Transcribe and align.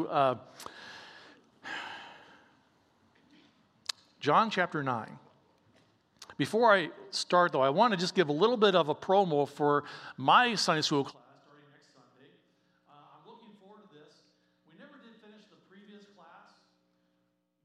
uh, 0.00 0.34
John 4.20 4.50
chapter 4.50 4.82
9. 4.82 5.18
Before 6.38 6.72
I 6.72 6.90
start, 7.10 7.52
though, 7.52 7.60
I 7.60 7.70
want 7.70 7.92
to 7.92 7.98
just 7.98 8.14
give 8.14 8.28
a 8.28 8.34
little 8.34 8.56
bit 8.56 8.74
of 8.74 8.88
a 8.88 8.94
promo 8.94 9.46
for 9.46 9.84
my 10.16 10.54
Sunday 10.54 10.82
school 10.82 11.04
class 11.04 11.18
starting 11.44 11.68
next 11.74 11.92
Sunday. 11.92 12.30
Uh, 12.88 13.18
I'm 13.18 13.24
looking 13.28 13.52
forward 13.60 13.84
to 13.84 13.90
this. 13.92 14.24
We 14.64 14.78
never 14.80 14.96
did 15.02 15.12
finish 15.20 15.44
the 15.52 15.60
previous 15.68 16.06
class, 16.16 16.56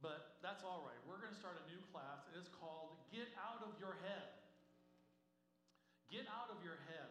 but 0.03 0.35
that's 0.41 0.65
all 0.67 0.83
right. 0.83 0.99
We're 1.07 1.21
going 1.21 1.31
to 1.31 1.39
start 1.39 1.61
a 1.61 1.65
new 1.71 1.79
class. 1.93 2.27
It's 2.35 2.51
called 2.59 2.97
Get 3.13 3.31
Out 3.39 3.63
of 3.63 3.71
Your 3.79 3.95
Head. 4.03 4.35
Get 6.11 6.27
Out 6.27 6.51
of 6.51 6.59
Your 6.65 6.81
Head. 6.91 7.09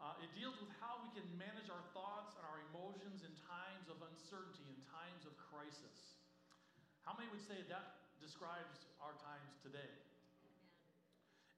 Uh, 0.00 0.16
it 0.24 0.32
deals 0.32 0.56
with 0.56 0.72
how 0.80 0.96
we 1.04 1.12
can 1.12 1.26
manage 1.36 1.68
our 1.68 1.84
thoughts 1.92 2.32
and 2.40 2.44
our 2.48 2.64
emotions 2.72 3.20
in 3.20 3.32
times 3.44 3.92
of 3.92 4.00
uncertainty, 4.00 4.64
in 4.64 4.78
times 4.88 5.28
of 5.28 5.36
crisis. 5.52 6.16
How 7.04 7.12
many 7.12 7.28
would 7.28 7.39
say 7.50 7.66
that 7.66 7.98
describes 8.22 8.86
our 9.02 9.10
times 9.18 9.58
today? 9.58 9.90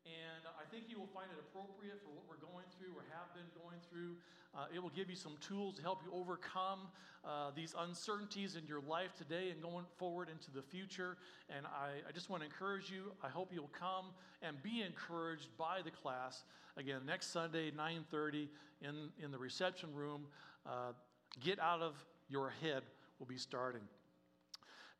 And 0.08 0.48
I 0.56 0.64
think 0.72 0.88
you 0.88 0.96
will 0.96 1.12
find 1.12 1.28
it 1.28 1.36
appropriate 1.36 2.00
for 2.00 2.16
what 2.16 2.24
we're 2.24 2.40
going 2.40 2.64
through 2.80 2.96
or 2.96 3.04
have 3.12 3.28
been 3.36 3.46
going 3.60 3.76
through. 3.92 4.16
Uh, 4.56 4.72
it 4.72 4.80
will 4.80 4.92
give 4.96 5.12
you 5.12 5.16
some 5.16 5.36
tools 5.44 5.76
to 5.76 5.82
help 5.82 6.00
you 6.00 6.08
overcome 6.16 6.88
uh, 7.28 7.52
these 7.54 7.76
uncertainties 7.76 8.56
in 8.56 8.64
your 8.64 8.80
life 8.88 9.12
today 9.20 9.52
and 9.52 9.60
going 9.60 9.84
forward 10.00 10.32
into 10.32 10.50
the 10.50 10.62
future. 10.64 11.20
And 11.52 11.66
I, 11.68 12.00
I 12.08 12.12
just 12.12 12.30
want 12.30 12.40
to 12.40 12.48
encourage 12.48 12.88
you. 12.88 13.12
I 13.22 13.28
hope 13.28 13.52
you'll 13.52 13.76
come 13.78 14.16
and 14.40 14.56
be 14.62 14.80
encouraged 14.80 15.48
by 15.58 15.84
the 15.84 15.92
class. 15.92 16.44
Again, 16.78 17.02
next 17.06 17.32
Sunday, 17.32 17.70
9.30 17.70 18.48
in, 18.80 19.12
in 19.22 19.30
the 19.30 19.38
reception 19.38 19.92
room. 19.94 20.24
Uh, 20.64 20.96
Get 21.40 21.58
out 21.60 21.80
of 21.80 21.94
your 22.28 22.52
head 22.60 22.82
We'll 23.22 23.28
be 23.28 23.38
starting. 23.38 23.82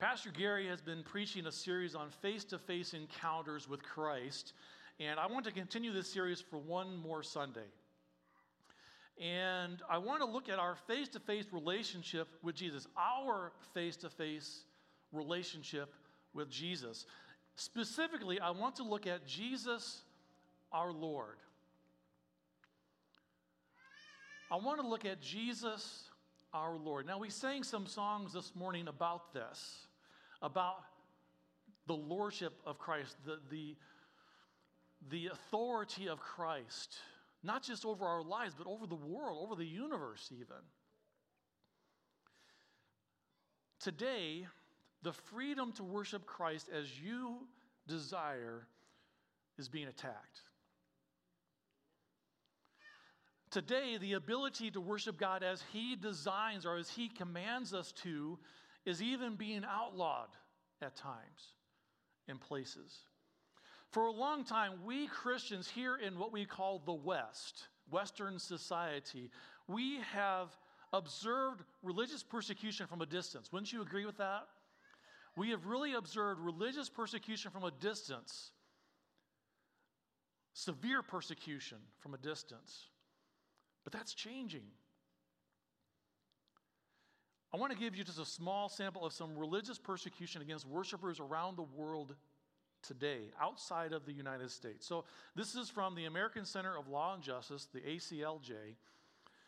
Pastor 0.02 0.32
Gary 0.36 0.66
has 0.66 0.80
been 0.80 1.04
preaching 1.04 1.46
a 1.46 1.52
series 1.52 1.94
on 1.94 2.10
face 2.10 2.42
to 2.46 2.58
face 2.58 2.92
encounters 2.92 3.68
with 3.68 3.84
Christ. 3.84 4.52
And 4.98 5.20
I 5.20 5.28
want 5.28 5.44
to 5.44 5.52
continue 5.52 5.92
this 5.92 6.12
series 6.12 6.40
for 6.40 6.58
one 6.58 6.96
more 6.96 7.22
Sunday. 7.22 7.68
And 9.20 9.80
I 9.88 9.98
want 9.98 10.18
to 10.18 10.26
look 10.26 10.48
at 10.48 10.58
our 10.58 10.74
face 10.88 11.06
to 11.10 11.20
face 11.20 11.44
relationship 11.52 12.26
with 12.42 12.56
Jesus, 12.56 12.88
our 12.98 13.52
face 13.74 13.96
to 13.98 14.10
face 14.10 14.64
relationship 15.12 15.94
with 16.34 16.50
Jesus. 16.50 17.06
Specifically, 17.54 18.40
I 18.40 18.50
want 18.50 18.74
to 18.76 18.82
look 18.82 19.06
at 19.06 19.24
Jesus, 19.24 20.02
our 20.72 20.90
Lord. 20.90 21.36
I 24.50 24.56
want 24.56 24.80
to 24.80 24.86
look 24.88 25.04
at 25.04 25.22
Jesus, 25.22 26.10
our 26.52 26.74
Lord. 26.74 27.06
Now, 27.06 27.20
we 27.20 27.30
sang 27.30 27.62
some 27.62 27.86
songs 27.86 28.32
this 28.32 28.56
morning 28.56 28.88
about 28.88 29.32
this, 29.32 29.86
about 30.42 30.82
the 31.86 31.94
lordship 31.94 32.52
of 32.66 32.78
Christ, 32.78 33.16
the, 33.24 33.38
the, 33.50 33.76
the 35.10 35.28
authority 35.28 36.08
of 36.08 36.20
Christ, 36.20 36.96
not 37.42 37.62
just 37.62 37.84
over 37.84 38.04
our 38.04 38.22
lives, 38.22 38.54
but 38.56 38.66
over 38.66 38.86
the 38.86 38.94
world, 38.94 39.38
over 39.42 39.56
the 39.56 39.66
universe, 39.66 40.30
even. 40.32 40.62
Today, 43.80 44.46
the 45.02 45.12
freedom 45.12 45.72
to 45.72 45.82
worship 45.82 46.26
Christ 46.26 46.68
as 46.72 46.86
you 47.00 47.38
desire 47.88 48.66
is 49.58 49.68
being 49.68 49.88
attacked. 49.88 50.42
Today, 53.50 53.98
the 54.00 54.14
ability 54.14 54.70
to 54.70 54.80
worship 54.80 55.18
God 55.18 55.42
as 55.42 55.62
He 55.72 55.94
designs 55.96 56.64
or 56.64 56.76
as 56.76 56.88
He 56.88 57.08
commands 57.08 57.74
us 57.74 57.92
to 58.02 58.38
is 58.84 59.02
even 59.02 59.36
being 59.36 59.64
outlawed 59.68 60.28
at 60.80 60.96
times 60.96 61.54
in 62.28 62.38
places. 62.38 62.96
For 63.90 64.06
a 64.06 64.12
long 64.12 64.44
time, 64.44 64.72
we 64.84 65.06
Christians 65.06 65.68
here 65.68 65.96
in 65.96 66.18
what 66.18 66.32
we 66.32 66.44
call 66.44 66.82
the 66.84 66.92
West, 66.92 67.68
Western 67.90 68.38
society, 68.38 69.30
we 69.68 70.00
have 70.12 70.48
observed 70.92 71.62
religious 71.82 72.22
persecution 72.22 72.86
from 72.86 73.02
a 73.02 73.06
distance. 73.06 73.52
Wouldn't 73.52 73.72
you 73.72 73.82
agree 73.82 74.06
with 74.06 74.18
that? 74.18 74.46
We 75.36 75.50
have 75.50 75.66
really 75.66 75.94
observed 75.94 76.40
religious 76.40 76.88
persecution 76.88 77.50
from 77.50 77.64
a 77.64 77.70
distance, 77.70 78.50
severe 80.52 81.02
persecution 81.02 81.78
from 82.00 82.14
a 82.14 82.18
distance. 82.18 82.88
But 83.84 83.92
that's 83.92 84.14
changing. 84.14 84.64
I 87.54 87.58
want 87.58 87.72
to 87.72 87.78
give 87.78 87.94
you 87.94 88.02
just 88.02 88.18
a 88.18 88.24
small 88.24 88.68
sample 88.68 89.04
of 89.04 89.12
some 89.12 89.36
religious 89.36 89.78
persecution 89.78 90.40
against 90.40 90.66
worshipers 90.66 91.20
around 91.20 91.56
the 91.56 91.62
world 91.62 92.14
today, 92.82 93.30
outside 93.40 93.92
of 93.92 94.06
the 94.06 94.12
United 94.12 94.50
States. 94.50 94.86
So, 94.86 95.04
this 95.36 95.54
is 95.54 95.68
from 95.68 95.94
the 95.94 96.06
American 96.06 96.44
Center 96.46 96.76
of 96.76 96.88
Law 96.88 97.14
and 97.14 97.22
Justice, 97.22 97.68
the 97.72 97.80
ACLJ. 97.80 98.50
It 98.50 98.76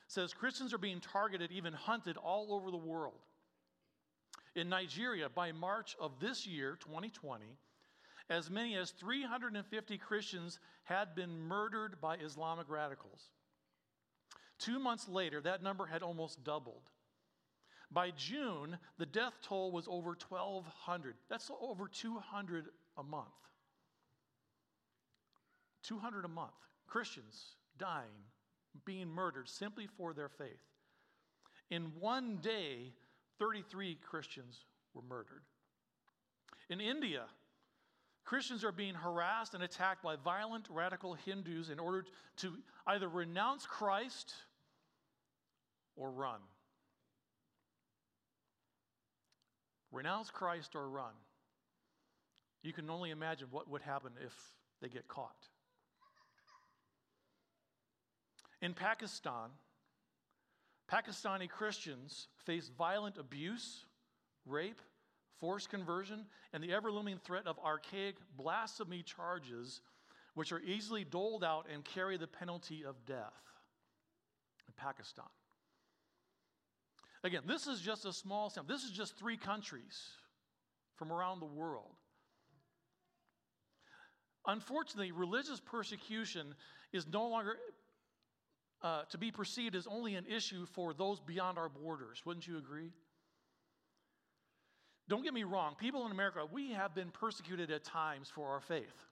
says 0.06 0.34
Christians 0.34 0.74
are 0.74 0.78
being 0.78 1.00
targeted, 1.00 1.50
even 1.50 1.72
hunted 1.72 2.16
all 2.18 2.52
over 2.52 2.70
the 2.70 2.76
world. 2.76 3.20
In 4.54 4.68
Nigeria, 4.68 5.28
by 5.28 5.50
March 5.52 5.96
of 5.98 6.20
this 6.20 6.46
year, 6.46 6.76
2020, 6.80 7.46
as 8.30 8.50
many 8.50 8.76
as 8.76 8.90
350 8.90 9.98
Christians 9.98 10.60
had 10.84 11.14
been 11.14 11.36
murdered 11.36 12.00
by 12.00 12.16
Islamic 12.16 12.68
radicals. 12.68 13.30
Two 14.58 14.78
months 14.78 15.08
later, 15.08 15.40
that 15.40 15.62
number 15.62 15.86
had 15.86 16.02
almost 16.02 16.44
doubled. 16.44 16.90
By 17.94 18.10
June, 18.10 18.76
the 18.98 19.06
death 19.06 19.34
toll 19.40 19.70
was 19.70 19.86
over 19.86 20.10
1,200. 20.28 21.14
That's 21.30 21.48
over 21.62 21.86
200 21.86 22.66
a 22.98 23.02
month. 23.04 23.28
200 25.84 26.24
a 26.24 26.28
month. 26.28 26.50
Christians 26.88 27.54
dying, 27.78 28.26
being 28.84 29.08
murdered 29.08 29.48
simply 29.48 29.86
for 29.86 30.12
their 30.12 30.28
faith. 30.28 30.60
In 31.70 31.92
one 32.00 32.38
day, 32.42 32.92
33 33.38 33.96
Christians 34.02 34.64
were 34.92 35.02
murdered. 35.02 35.42
In 36.70 36.80
India, 36.80 37.22
Christians 38.24 38.64
are 38.64 38.72
being 38.72 38.94
harassed 38.94 39.54
and 39.54 39.62
attacked 39.62 40.02
by 40.02 40.16
violent 40.16 40.66
radical 40.68 41.14
Hindus 41.14 41.70
in 41.70 41.78
order 41.78 42.04
to 42.38 42.54
either 42.88 43.08
renounce 43.08 43.66
Christ 43.66 44.34
or 45.94 46.10
run. 46.10 46.40
Renounce 49.94 50.30
Christ 50.30 50.74
or 50.74 50.88
run. 50.88 51.12
You 52.62 52.72
can 52.72 52.90
only 52.90 53.10
imagine 53.10 53.46
what 53.52 53.70
would 53.70 53.82
happen 53.82 54.10
if 54.24 54.34
they 54.82 54.88
get 54.88 55.06
caught. 55.06 55.48
In 58.60 58.74
Pakistan, 58.74 59.50
Pakistani 60.90 61.48
Christians 61.48 62.26
face 62.44 62.70
violent 62.76 63.18
abuse, 63.18 63.84
rape, 64.46 64.80
forced 65.38 65.70
conversion, 65.70 66.26
and 66.52 66.62
the 66.62 66.72
ever 66.72 66.90
looming 66.90 67.18
threat 67.18 67.46
of 67.46 67.58
archaic 67.64 68.16
blasphemy 68.36 69.02
charges, 69.02 69.80
which 70.34 70.50
are 70.50 70.60
easily 70.60 71.04
doled 71.04 71.44
out 71.44 71.66
and 71.72 71.84
carry 71.84 72.16
the 72.16 72.26
penalty 72.26 72.84
of 72.84 72.96
death 73.06 73.42
in 74.66 74.74
Pakistan. 74.76 75.26
Again, 77.24 77.42
this 77.46 77.66
is 77.66 77.80
just 77.80 78.04
a 78.04 78.12
small 78.12 78.50
sample. 78.50 78.72
This 78.74 78.84
is 78.84 78.90
just 78.90 79.18
three 79.18 79.38
countries 79.38 79.98
from 80.96 81.10
around 81.10 81.40
the 81.40 81.46
world. 81.46 81.96
Unfortunately, 84.46 85.10
religious 85.10 85.58
persecution 85.58 86.54
is 86.92 87.06
no 87.06 87.26
longer 87.26 87.56
uh, 88.82 89.04
to 89.10 89.16
be 89.16 89.30
perceived 89.30 89.74
as 89.74 89.86
only 89.86 90.16
an 90.16 90.26
issue 90.26 90.66
for 90.66 90.92
those 90.92 91.18
beyond 91.18 91.56
our 91.56 91.70
borders. 91.70 92.20
Wouldn't 92.26 92.46
you 92.46 92.58
agree? 92.58 92.90
Don't 95.08 95.22
get 95.22 95.32
me 95.32 95.44
wrong, 95.44 95.74
people 95.78 96.04
in 96.04 96.12
America, 96.12 96.46
we 96.50 96.72
have 96.72 96.94
been 96.94 97.10
persecuted 97.10 97.70
at 97.70 97.84
times 97.84 98.30
for 98.34 98.48
our 98.48 98.60
faith. 98.60 99.06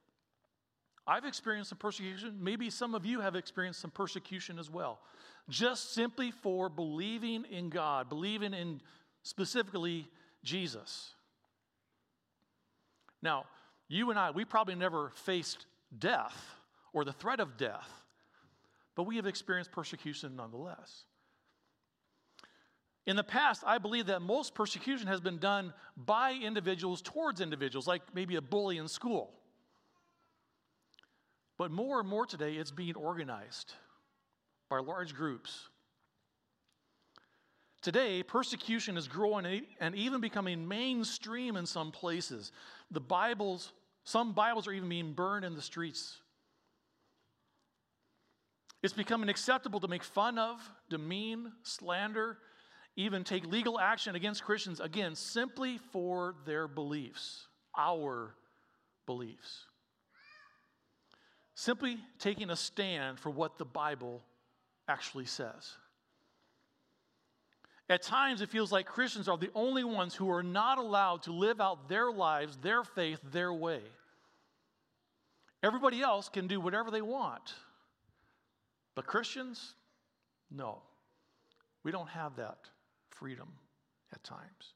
I've 1.07 1.25
experienced 1.25 1.71
some 1.71 1.79
persecution. 1.79 2.37
Maybe 2.41 2.71
some 2.71 2.95
of 2.95 3.05
you 3.05 3.21
have 3.21 3.35
experienced 3.35 3.81
some 3.81 3.91
persecution 3.91 4.59
as 4.59 4.71
well. 4.71 5.01
Just 5.49 5.95
simply 5.95 6.31
for 6.31 6.69
believing 6.69 7.45
in 7.51 7.69
God, 7.69 8.09
believing 8.09 8.55
in 8.55 8.81
specifically 9.23 10.09
Jesus. 10.45 11.11
Now, 13.21 13.45
you 13.89 14.11
and 14.11 14.19
I, 14.19 14.31
we 14.31 14.45
probably 14.45 14.75
never 14.75 15.11
faced 15.15 15.67
death 15.99 16.57
or 16.93 17.05
the 17.05 17.13
threat 17.13 17.41
of 17.41 17.57
death, 17.57 17.89
but 18.95 19.05
we 19.05 19.17
have 19.17 19.27
experienced 19.27 19.73
persecution 19.73 20.37
nonetheless. 20.37 21.05
In 23.07 23.17
the 23.17 23.25
past, 23.25 23.65
I 23.67 23.79
believe 23.79 24.07
that 24.07 24.23
most 24.23 24.55
persecution 24.55 25.09
has 25.09 25.21
been 25.21 25.39
done 25.39 25.75
by 25.97 26.35
individuals 26.35 27.03
towards 27.03 27.41
individuals, 27.41 27.89
like 27.89 28.03
maybe 28.15 28.37
a 28.37 28.41
bully 28.41 28.79
in 28.79 28.87
school. 28.87 29.33
But 31.63 31.71
more 31.71 32.01
and 32.01 32.09
more 32.09 32.27
today, 32.27 32.55
it's 32.55 32.73
being 32.73 32.97
organized 32.97 33.75
by 34.69 34.81
large 34.81 35.15
groups 35.15 35.69
Today, 37.83 38.25
persecution 38.25 38.97
is 38.97 39.07
growing 39.07 39.63
and 39.79 39.95
even 39.95 40.21
becoming 40.21 40.67
mainstream 40.67 41.55
in 41.55 41.65
some 41.65 41.93
places. 41.93 42.51
The 42.91 42.99
Bibles, 42.99 43.71
some 44.03 44.33
Bibles 44.33 44.67
are 44.67 44.73
even 44.73 44.89
being 44.89 45.13
burned 45.13 45.45
in 45.45 45.55
the 45.55 45.63
streets. 45.63 46.19
It's 48.83 48.93
becoming 48.93 49.29
acceptable 49.29 49.79
to 49.79 49.89
make 49.89 50.03
fun 50.03 50.41
of, 50.41 50.61
demean, 50.91 51.53
slander, 51.63 52.39
even 52.97 53.23
take 53.23 53.47
legal 53.47 53.79
action 53.79 54.17
against 54.17 54.43
Christians, 54.43 54.81
again, 54.81 55.15
simply 55.15 55.79
for 55.93 56.35
their 56.45 56.67
beliefs, 56.67 57.47
our 57.79 58.35
beliefs. 59.07 59.67
Simply 61.55 61.99
taking 62.19 62.51
a 62.51 62.57
stand 62.57 63.19
for 63.19 63.31
what 63.31 63.59
the 63.59 63.65
Bible 63.65 64.23
actually 64.89 65.27
says. 65.27 65.77
At 67.89 68.03
times, 68.03 68.41
it 68.41 68.49
feels 68.49 68.73
like 68.73 68.87
Christians 68.87 69.29
are 69.29 69.37
the 69.37 69.51
only 69.55 69.85
ones 69.85 70.15
who 70.15 70.31
are 70.31 70.43
not 70.43 70.79
allowed 70.79 71.25
to 71.25 71.33
live 71.33 71.61
out 71.61 71.89
their 71.89 72.11
lives, 72.11 72.57
their 72.63 72.85
faith, 72.85 73.21
their 73.33 73.53
way. 73.53 73.83
Everybody 75.63 76.01
else 76.01 76.29
can 76.29 76.47
do 76.47 76.61
whatever 76.61 76.91
they 76.91 77.03
want. 77.03 77.55
But 78.95 79.07
Christians, 79.07 79.75
no. 80.51 80.79
We 81.85 81.93
don't 81.93 82.09
have 82.09 82.37
that 82.37 82.59
freedom 83.11 83.49
at 84.13 84.25
times. 84.25 84.75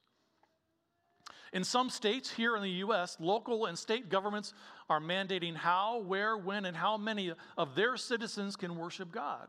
In 1.53 1.65
some 1.65 1.91
states 1.91 2.31
here 2.31 2.57
in 2.57 2.63
the 2.63 2.71
U.S., 2.71 3.17
local 3.21 3.67
and 3.67 3.79
state 3.79 4.09
governments 4.09 4.53
are 4.91 5.01
mandating 5.01 5.55
how, 5.55 6.01
where, 6.01 6.37
when, 6.37 6.65
and 6.65 6.77
how 6.77 6.97
many 6.97 7.33
of 7.57 7.75
their 7.75 7.97
citizens 7.97 8.57
can 8.57 8.77
worship 8.77 9.13
God. 9.13 9.49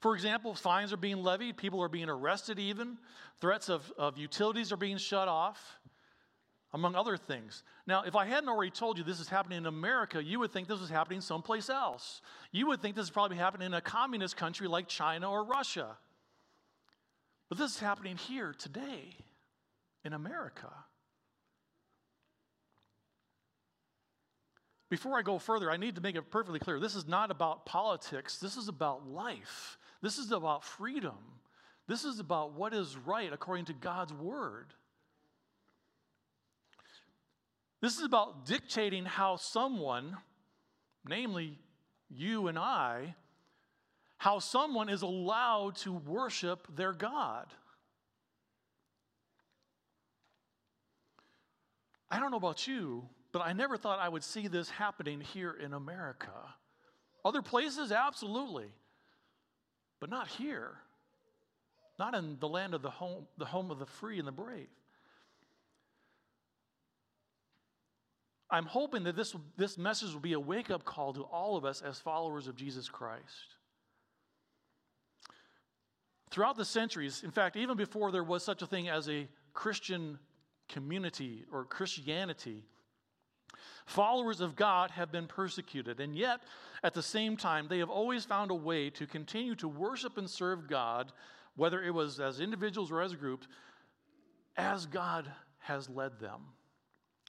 For 0.00 0.16
example, 0.16 0.54
fines 0.54 0.92
are 0.92 0.96
being 0.96 1.22
levied, 1.22 1.56
people 1.56 1.80
are 1.80 1.88
being 1.88 2.08
arrested, 2.08 2.58
even. 2.58 2.98
Threats 3.40 3.68
of, 3.68 3.92
of 3.96 4.18
utilities 4.18 4.72
are 4.72 4.76
being 4.76 4.98
shut 4.98 5.28
off, 5.28 5.78
among 6.72 6.96
other 6.96 7.16
things. 7.16 7.62
Now, 7.86 8.02
if 8.02 8.16
I 8.16 8.26
hadn't 8.26 8.48
already 8.48 8.72
told 8.72 8.98
you 8.98 9.04
this 9.04 9.20
is 9.20 9.28
happening 9.28 9.58
in 9.58 9.66
America, 9.66 10.22
you 10.22 10.40
would 10.40 10.50
think 10.50 10.66
this 10.66 10.80
was 10.80 10.90
happening 10.90 11.20
someplace 11.20 11.70
else. 11.70 12.20
You 12.50 12.66
would 12.66 12.82
think 12.82 12.96
this 12.96 13.04
is 13.04 13.10
probably 13.10 13.36
happening 13.36 13.66
in 13.66 13.74
a 13.74 13.80
communist 13.80 14.36
country 14.36 14.66
like 14.66 14.88
China 14.88 15.30
or 15.30 15.44
Russia. 15.44 15.96
But 17.48 17.58
this 17.58 17.72
is 17.74 17.78
happening 17.78 18.16
here 18.16 18.54
today 18.58 19.16
in 20.04 20.12
America. 20.12 20.70
Before 24.90 25.18
I 25.18 25.22
go 25.22 25.38
further, 25.38 25.70
I 25.70 25.78
need 25.78 25.94
to 25.94 26.02
make 26.02 26.16
it 26.16 26.30
perfectly 26.30 26.58
clear 26.58 26.78
this 26.78 26.94
is 26.94 27.08
not 27.08 27.30
about 27.30 27.64
politics, 27.64 28.38
this 28.38 28.56
is 28.56 28.68
about 28.68 29.08
life. 29.08 29.78
This 30.02 30.18
is 30.18 30.32
about 30.32 30.64
freedom. 30.64 31.16
This 31.86 32.04
is 32.04 32.18
about 32.18 32.54
what 32.54 32.74
is 32.74 32.96
right 32.96 33.32
according 33.32 33.66
to 33.66 33.72
God's 33.72 34.12
word. 34.12 34.74
This 37.80 37.96
is 37.96 38.04
about 38.04 38.44
dictating 38.46 39.04
how 39.04 39.36
someone, 39.36 40.16
namely 41.06 41.58
you 42.08 42.48
and 42.48 42.58
I, 42.58 43.14
how 44.18 44.38
someone 44.38 44.88
is 44.88 45.02
allowed 45.02 45.76
to 45.76 45.92
worship 45.92 46.66
their 46.76 46.92
God. 46.92 47.46
I 52.12 52.20
don't 52.20 52.30
know 52.30 52.36
about 52.36 52.68
you, 52.68 53.08
but 53.32 53.40
I 53.40 53.52
never 53.52 53.76
thought 53.76 53.98
I 53.98 54.08
would 54.08 54.22
see 54.22 54.46
this 54.46 54.70
happening 54.70 55.20
here 55.20 55.52
in 55.52 55.72
America. 55.72 56.30
Other 57.24 57.42
places, 57.42 57.90
absolutely 57.90 58.70
but 60.02 60.10
not 60.10 60.26
here. 60.26 60.72
Not 61.96 62.16
in 62.16 62.36
the 62.40 62.48
land 62.48 62.74
of 62.74 62.82
the 62.82 62.90
home, 62.90 63.28
the 63.38 63.44
home 63.44 63.70
of 63.70 63.78
the 63.78 63.86
free 63.86 64.18
and 64.18 64.26
the 64.26 64.32
brave. 64.32 64.66
I'm 68.50 68.66
hoping 68.66 69.04
that 69.04 69.14
this, 69.14 69.36
this 69.56 69.78
message 69.78 70.12
will 70.12 70.18
be 70.18 70.32
a 70.32 70.40
wake 70.40 70.72
up 70.72 70.84
call 70.84 71.12
to 71.12 71.22
all 71.22 71.56
of 71.56 71.64
us 71.64 71.82
as 71.82 72.00
followers 72.00 72.48
of 72.48 72.56
Jesus 72.56 72.88
Christ. 72.88 73.54
Throughout 76.32 76.56
the 76.56 76.64
centuries, 76.64 77.22
in 77.22 77.30
fact, 77.30 77.54
even 77.54 77.76
before 77.76 78.10
there 78.10 78.24
was 78.24 78.42
such 78.42 78.60
a 78.60 78.66
thing 78.66 78.88
as 78.88 79.08
a 79.08 79.28
Christian 79.54 80.18
community 80.72 81.44
or 81.52 81.64
Christianity, 81.64 82.64
Followers 83.86 84.40
of 84.40 84.56
God 84.56 84.90
have 84.92 85.10
been 85.10 85.26
persecuted, 85.26 86.00
and 86.00 86.16
yet, 86.16 86.40
at 86.82 86.94
the 86.94 87.02
same 87.02 87.36
time, 87.36 87.66
they 87.68 87.78
have 87.78 87.90
always 87.90 88.24
found 88.24 88.50
a 88.50 88.54
way 88.54 88.90
to 88.90 89.06
continue 89.06 89.54
to 89.56 89.68
worship 89.68 90.18
and 90.18 90.28
serve 90.30 90.68
God, 90.68 91.12
whether 91.56 91.82
it 91.82 91.92
was 91.92 92.20
as 92.20 92.40
individuals 92.40 92.92
or 92.92 93.02
as 93.02 93.14
groups, 93.14 93.46
as 94.56 94.86
God 94.86 95.30
has 95.58 95.88
led 95.88 96.20
them, 96.20 96.40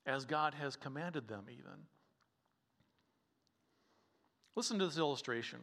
as 0.06 0.25
God 0.25 0.54
has 0.54 0.75
commanded 0.75 1.28
them, 1.28 1.45
even. 1.50 1.88
Listen 4.56 4.78
to 4.80 4.86
this 4.86 4.98
illustration. 4.98 5.60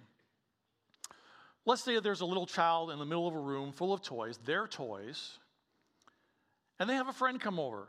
Let's 1.65 1.85
say 1.85 2.01
there's 2.01 2.23
a 2.23 2.27
little 2.27 2.47
child 2.47 2.91
in 2.91 2.99
the 2.99 3.05
middle 3.05 3.29
of 3.29 3.35
a 3.35 3.41
room 3.41 3.71
full 3.71 3.93
of 3.93 4.03
toys, 4.03 4.39
their 4.45 4.67
toys, 4.67 5.39
and 6.81 6.89
they 6.89 6.95
have 6.95 7.09
a 7.09 7.13
friend 7.13 7.39
come 7.41 7.61
over. 7.61 7.89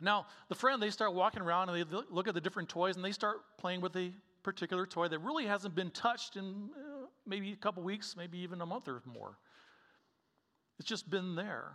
Now, 0.00 0.26
the 0.48 0.54
friend, 0.54 0.80
they 0.80 0.90
start 0.90 1.12
walking 1.12 1.42
around 1.42 1.68
and 1.68 1.78
they 1.78 1.96
look 2.10 2.28
at 2.28 2.34
the 2.34 2.40
different 2.40 2.68
toys 2.68 2.96
and 2.96 3.04
they 3.04 3.12
start 3.12 3.38
playing 3.58 3.80
with 3.80 3.96
a 3.96 4.12
particular 4.42 4.86
toy 4.86 5.08
that 5.08 5.18
really 5.18 5.46
hasn't 5.46 5.74
been 5.74 5.90
touched 5.90 6.36
in 6.36 6.70
uh, 6.76 7.06
maybe 7.26 7.52
a 7.52 7.56
couple 7.56 7.82
weeks, 7.82 8.14
maybe 8.16 8.38
even 8.38 8.60
a 8.60 8.66
month 8.66 8.86
or 8.88 9.02
more. 9.04 9.36
It's 10.78 10.88
just 10.88 11.10
been 11.10 11.34
there. 11.34 11.72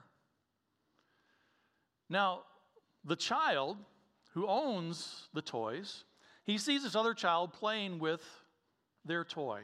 Now, 2.10 2.44
the 3.04 3.16
child 3.16 3.78
who 4.34 4.48
owns 4.48 5.28
the 5.34 5.42
toys, 5.42 6.06
he 6.46 6.58
sees 6.58 6.84
this 6.84 6.96
other 6.96 7.14
child 7.14 7.54
playing 7.54 8.00
with 8.00 8.22
their 9.04 9.26
toy. 9.26 9.62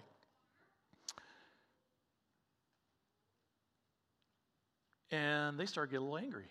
And 5.12 5.58
they 5.58 5.66
start 5.66 5.92
getting 5.92 6.06
a 6.06 6.10
little 6.10 6.25
angry. 6.25 6.48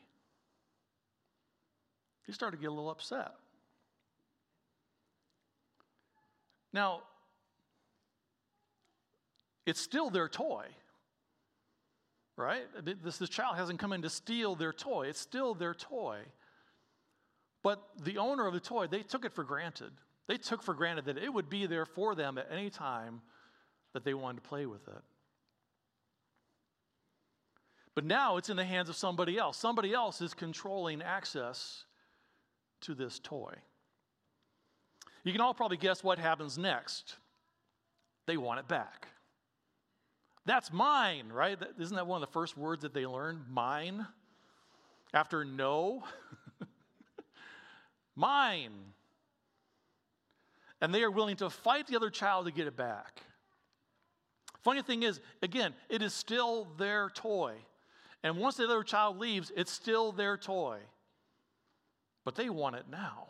He 2.26 2.32
started 2.32 2.56
to 2.56 2.60
get 2.60 2.68
a 2.68 2.74
little 2.74 2.90
upset. 2.90 3.32
Now, 6.72 7.02
it's 9.64 9.80
still 9.80 10.10
their 10.10 10.28
toy, 10.28 10.66
right? 12.36 12.64
This, 13.02 13.18
this 13.18 13.28
child 13.28 13.56
hasn't 13.56 13.78
come 13.78 13.92
in 13.92 14.02
to 14.02 14.10
steal 14.10 14.56
their 14.56 14.72
toy, 14.72 15.06
it's 15.06 15.20
still 15.20 15.54
their 15.54 15.74
toy. 15.74 16.18
But 17.62 17.82
the 18.04 18.18
owner 18.18 18.46
of 18.46 18.54
the 18.54 18.60
toy, 18.60 18.86
they 18.86 19.02
took 19.02 19.24
it 19.24 19.32
for 19.32 19.42
granted. 19.42 19.90
They 20.28 20.36
took 20.36 20.62
for 20.62 20.74
granted 20.74 21.06
that 21.06 21.18
it 21.18 21.32
would 21.32 21.48
be 21.48 21.66
there 21.66 21.86
for 21.86 22.14
them 22.14 22.38
at 22.38 22.48
any 22.50 22.70
time 22.70 23.22
that 23.92 24.04
they 24.04 24.14
wanted 24.14 24.42
to 24.42 24.48
play 24.48 24.66
with 24.66 24.86
it. 24.86 25.02
But 27.94 28.04
now 28.04 28.36
it's 28.36 28.50
in 28.50 28.56
the 28.56 28.64
hands 28.64 28.88
of 28.88 28.96
somebody 28.96 29.38
else. 29.38 29.56
Somebody 29.56 29.94
else 29.94 30.20
is 30.20 30.34
controlling 30.34 31.00
access 31.00 31.86
to 32.86 32.94
this 32.94 33.18
toy. 33.18 33.52
You 35.24 35.32
can 35.32 35.40
all 35.40 35.54
probably 35.54 35.76
guess 35.76 36.04
what 36.04 36.18
happens 36.18 36.56
next. 36.56 37.16
They 38.26 38.36
want 38.36 38.60
it 38.60 38.68
back. 38.68 39.08
That's 40.44 40.72
mine, 40.72 41.28
right? 41.32 41.58
Isn't 41.80 41.96
that 41.96 42.06
one 42.06 42.22
of 42.22 42.28
the 42.28 42.32
first 42.32 42.56
words 42.56 42.82
that 42.82 42.94
they 42.94 43.04
learn? 43.04 43.44
Mine. 43.50 44.06
After 45.12 45.44
no, 45.44 46.04
mine. 48.16 48.72
And 50.80 50.94
they 50.94 51.02
are 51.02 51.10
willing 51.10 51.36
to 51.36 51.50
fight 51.50 51.88
the 51.88 51.96
other 51.96 52.10
child 52.10 52.46
to 52.46 52.52
get 52.52 52.68
it 52.68 52.76
back. 52.76 53.22
Funny 54.62 54.82
thing 54.82 55.02
is, 55.02 55.20
again, 55.42 55.74
it 55.88 56.02
is 56.02 56.12
still 56.14 56.68
their 56.76 57.10
toy. 57.10 57.54
And 58.22 58.36
once 58.38 58.56
the 58.56 58.64
other 58.64 58.82
child 58.84 59.18
leaves, 59.18 59.50
it's 59.56 59.72
still 59.72 60.12
their 60.12 60.36
toy 60.36 60.78
but 62.26 62.34
they 62.34 62.50
want 62.50 62.74
it 62.74 62.86
now. 62.90 63.28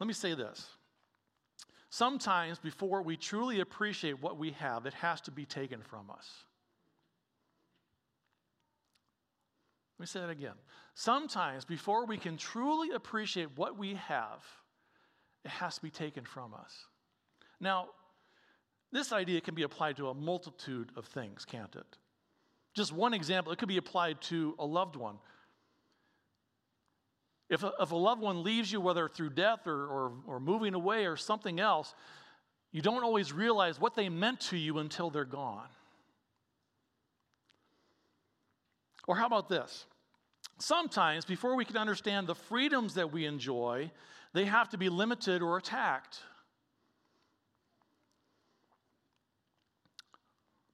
Let 0.00 0.08
me 0.08 0.12
say 0.12 0.34
this. 0.34 0.66
Sometimes, 1.90 2.58
before 2.58 3.02
we 3.02 3.16
truly 3.16 3.60
appreciate 3.60 4.20
what 4.20 4.36
we 4.36 4.50
have, 4.50 4.84
it 4.84 4.94
has 4.94 5.20
to 5.22 5.30
be 5.30 5.46
taken 5.46 5.80
from 5.80 6.10
us. 6.10 6.28
Let 9.96 10.02
me 10.02 10.06
say 10.06 10.20
that 10.20 10.30
again. 10.30 10.54
Sometimes, 10.94 11.64
before 11.64 12.04
we 12.04 12.18
can 12.18 12.36
truly 12.36 12.90
appreciate 12.90 13.56
what 13.56 13.78
we 13.78 13.94
have, 13.94 14.44
it 15.44 15.52
has 15.52 15.76
to 15.76 15.82
be 15.82 15.90
taken 15.90 16.24
from 16.24 16.52
us. 16.52 16.72
Now, 17.60 17.86
this 18.90 19.12
idea 19.12 19.40
can 19.40 19.54
be 19.54 19.62
applied 19.62 19.96
to 19.98 20.08
a 20.08 20.14
multitude 20.14 20.90
of 20.96 21.04
things, 21.06 21.44
can't 21.44 21.74
it? 21.76 21.96
Just 22.78 22.92
one 22.92 23.12
example, 23.12 23.52
it 23.52 23.58
could 23.58 23.68
be 23.68 23.76
applied 23.76 24.20
to 24.22 24.54
a 24.56 24.64
loved 24.64 24.94
one. 24.94 25.18
If 27.50 27.64
a, 27.64 27.72
if 27.80 27.90
a 27.90 27.96
loved 27.96 28.22
one 28.22 28.44
leaves 28.44 28.70
you, 28.70 28.80
whether 28.80 29.08
through 29.08 29.30
death 29.30 29.66
or, 29.66 29.84
or, 29.84 30.12
or 30.28 30.38
moving 30.38 30.74
away 30.74 31.06
or 31.06 31.16
something 31.16 31.58
else, 31.58 31.92
you 32.70 32.80
don't 32.80 33.02
always 33.02 33.32
realize 33.32 33.80
what 33.80 33.96
they 33.96 34.08
meant 34.08 34.38
to 34.42 34.56
you 34.56 34.78
until 34.78 35.10
they're 35.10 35.24
gone. 35.24 35.66
Or 39.08 39.16
how 39.16 39.26
about 39.26 39.48
this? 39.48 39.86
Sometimes, 40.60 41.24
before 41.24 41.56
we 41.56 41.64
can 41.64 41.76
understand 41.76 42.28
the 42.28 42.36
freedoms 42.36 42.94
that 42.94 43.10
we 43.10 43.26
enjoy, 43.26 43.90
they 44.34 44.44
have 44.44 44.68
to 44.68 44.78
be 44.78 44.88
limited 44.88 45.42
or 45.42 45.56
attacked. 45.56 46.20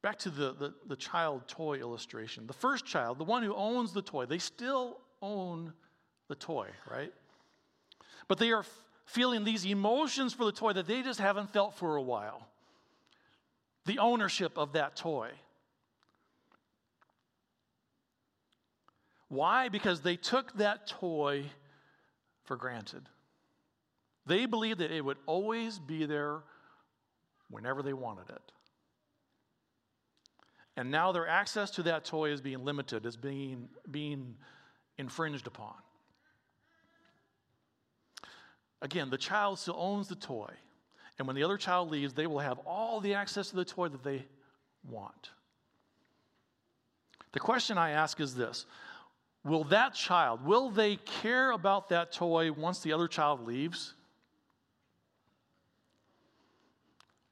Back 0.05 0.19
to 0.19 0.29
the, 0.29 0.53
the, 0.53 0.75
the, 0.87 0.97
child 0.97 1.49
toy 1.49 1.79
illustration. 1.79 2.47
The 2.47 2.53
first 2.53 2.85
child, 2.85 3.17
the 3.17 3.25
one 3.25 3.43
who 3.43 3.55
owns 3.55 3.95
the 3.95 4.03
toy, 4.03 4.27
they 4.27 4.37
still 4.37 4.99
own 5.23 5.73
the 6.29 6.35
toy, 6.35 6.69
right? 6.91 7.11
But 8.29 8.37
they 8.37 8.51
are 8.51 8.59
f- 8.59 8.85
feeling 9.07 9.45
these 9.45 9.65
emotions 9.65 10.35
for 10.35 10.45
the 10.45 10.53
toy 10.53 10.75
that 10.75 10.87
they 10.87 11.01
just 11.01 11.21
haven't 11.21 11.55
felt 11.55 11.73
for 11.73 11.97
a 11.97 12.03
while. 12.03 12.47
The 13.87 13.99
ownership 13.99 14.59
of 14.59 14.75
that 14.75 14.95
toy. 14.95 15.31
Why? 19.29 19.71
Because 19.71 20.03
they 20.03 20.17
took 20.17 20.53
that 20.59 20.87
toy 20.87 21.47
for 22.45 22.59
granted. 22.59 23.09
They 24.27 24.45
believed 24.45 24.81
that 24.81 24.91
it 24.91 25.03
would 25.03 25.19
always 25.25 25.79
be 25.79 26.05
there 26.05 26.41
whenever 27.49 27.83
they 27.83 27.95
wanted 27.95 28.29
it. 28.29 28.53
And 30.77 30.91
now 30.91 31.13
their 31.13 31.29
access 31.29 31.71
to 31.73 31.85
that 31.85 32.05
toy 32.05 32.31
is 32.31 32.41
being 32.41 32.65
limited, 32.65 33.07
is 33.07 33.17
being, 33.17 33.69
being 33.91 34.35
infringed 34.99 35.47
upon. 35.47 35.75
Again, 38.83 39.09
the 39.09 39.19
child 39.19 39.59
still 39.59 39.77
owns 39.79 40.09
the 40.09 40.17
toy. 40.17 40.53
And 41.19 41.29
when 41.29 41.37
the 41.37 41.45
other 41.45 41.57
child 41.57 41.91
leaves, 41.91 42.13
they 42.13 42.27
will 42.27 42.41
have 42.41 42.59
all 42.67 43.01
the 43.01 43.15
access 43.15 43.51
to 43.51 43.57
the 43.57 43.65
toy 43.65 43.89
that 43.89 44.03
they 44.03 44.25
want. 44.89 45.31
The 47.33 47.41
question 47.41 47.79
I 47.79 47.91
ask 47.91 48.21
is 48.21 48.35
this 48.35 48.67
Will 49.45 49.65
that 49.65 49.95
child, 49.95 50.45
will 50.45 50.71
they 50.71 50.97
care 50.97 51.53
about 51.53 51.91
that 51.91 52.13
toy 52.13 52.51
once 52.51 52.81
the 52.81 52.93
other 52.93 53.09
child 53.09 53.47
leaves? 53.47 53.95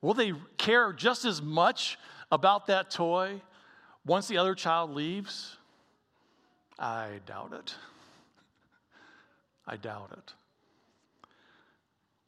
Will 0.00 0.14
they 0.14 0.32
care 0.58 0.92
just 0.92 1.24
as 1.24 1.40
much 1.40 1.96
about 2.32 2.66
that 2.66 2.90
toy 2.90 3.40
once 4.04 4.26
the 4.26 4.38
other 4.38 4.56
child 4.56 4.90
leaves? 4.92 5.56
I 6.78 7.20
doubt 7.26 7.52
it. 7.52 7.74
I 9.66 9.76
doubt 9.76 10.10
it. 10.12 10.32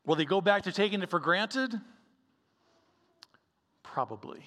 Will 0.07 0.15
they 0.15 0.27
go 0.27 0.41
back 0.41 0.65
to 0.65 0.73
taking 0.73 1.03
it 1.03 1.11
for 1.11 1.19
granted? 1.19 1.81
Probably. 3.83 4.43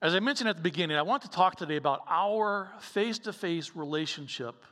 As 0.00 0.14
I 0.14 0.20
mentioned 0.20 0.48
at 0.48 0.56
the 0.56 0.62
beginning, 0.62 0.96
I 0.96 1.02
want 1.02 1.22
to 1.22 1.30
talk 1.30 1.56
today 1.56 1.76
about 1.76 2.00
our 2.08 2.72
face 2.80 3.18
to 3.20 3.32
face 3.32 3.72
relationship 3.76 4.64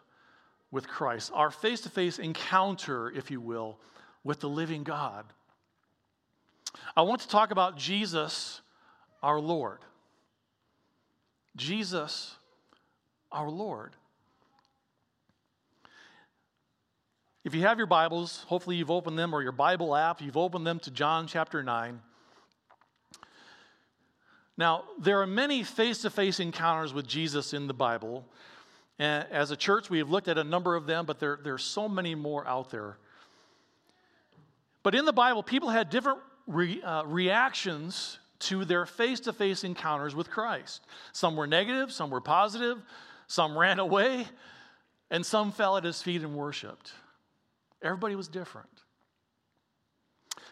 with 0.72 0.88
Christ, 0.88 1.30
our 1.34 1.50
face 1.50 1.82
to 1.82 1.90
face 1.90 2.18
encounter, 2.18 3.10
if 3.10 3.30
you 3.30 3.40
will, 3.40 3.78
with 4.24 4.40
the 4.40 4.48
living 4.48 4.82
God. 4.82 5.26
I 6.96 7.02
want 7.02 7.20
to 7.22 7.28
talk 7.28 7.50
about 7.50 7.76
Jesus, 7.76 8.60
our 9.22 9.40
Lord. 9.40 9.78
Jesus, 11.56 12.36
our 13.32 13.48
Lord. 13.48 13.96
If 17.44 17.54
you 17.54 17.62
have 17.62 17.78
your 17.78 17.86
Bibles, 17.86 18.44
hopefully 18.48 18.76
you've 18.76 18.90
opened 18.90 19.18
them, 19.18 19.34
or 19.34 19.42
your 19.42 19.52
Bible 19.52 19.96
app, 19.96 20.20
you've 20.20 20.36
opened 20.36 20.66
them 20.66 20.78
to 20.80 20.90
John 20.90 21.26
chapter 21.26 21.62
9. 21.62 22.00
Now, 24.58 24.84
there 24.98 25.22
are 25.22 25.26
many 25.26 25.62
face 25.62 26.02
to 26.02 26.10
face 26.10 26.38
encounters 26.38 26.92
with 26.92 27.06
Jesus 27.06 27.54
in 27.54 27.66
the 27.66 27.72
Bible. 27.72 28.26
And 28.98 29.26
as 29.30 29.50
a 29.50 29.56
church, 29.56 29.88
we 29.88 29.96
have 29.98 30.10
looked 30.10 30.28
at 30.28 30.36
a 30.36 30.44
number 30.44 30.76
of 30.76 30.86
them, 30.86 31.06
but 31.06 31.18
there, 31.18 31.38
there 31.42 31.54
are 31.54 31.58
so 31.58 31.88
many 31.88 32.14
more 32.14 32.46
out 32.46 32.70
there. 32.70 32.98
But 34.82 34.94
in 34.94 35.06
the 35.06 35.12
Bible, 35.12 35.42
people 35.42 35.70
had 35.70 35.88
different 35.88 36.18
re, 36.46 36.82
uh, 36.82 37.04
reactions 37.04 38.18
to 38.40 38.64
their 38.64 38.86
face 38.86 39.20
to 39.20 39.32
face 39.32 39.64
encounters 39.64 40.14
with 40.14 40.30
Christ. 40.30 40.82
Some 41.12 41.36
were 41.36 41.46
negative, 41.46 41.92
some 41.92 42.10
were 42.10 42.20
positive, 42.20 42.78
some 43.26 43.56
ran 43.56 43.78
away, 43.78 44.26
and 45.10 45.24
some 45.24 45.52
fell 45.52 45.76
at 45.76 45.84
his 45.84 46.02
feet 46.02 46.22
and 46.22 46.34
worshiped. 46.34 46.92
Everybody 47.82 48.14
was 48.14 48.28
different. 48.28 48.68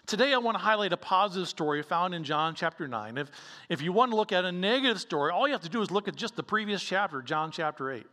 Today, 0.07 0.33
I 0.33 0.39
want 0.39 0.57
to 0.57 0.63
highlight 0.63 0.95
a 0.95 0.97
positive 0.97 1.49
story 1.49 1.83
found 1.83 2.15
in 2.15 2.25
John 2.25 2.55
chapter 2.55 2.89
9. 2.89 3.19
If, 3.19 3.31
if 3.69 3.83
you 3.83 3.93
want 3.93 4.11
to 4.11 4.17
look 4.17 4.33
at 4.33 4.45
a 4.45 4.53
negative 4.53 5.01
story, 5.01 5.31
all 5.31 5.47
you 5.47 5.53
have 5.53 5.63
to 5.63 5.69
do 5.69 5.83
is 5.83 5.91
look 5.91 6.09
at 6.09 6.17
just 6.17 6.35
the 6.35 6.43
previous 6.43 6.83
chapter, 6.83 7.21
John 7.21 7.51
chapter 7.51 7.93
8. 7.93 8.07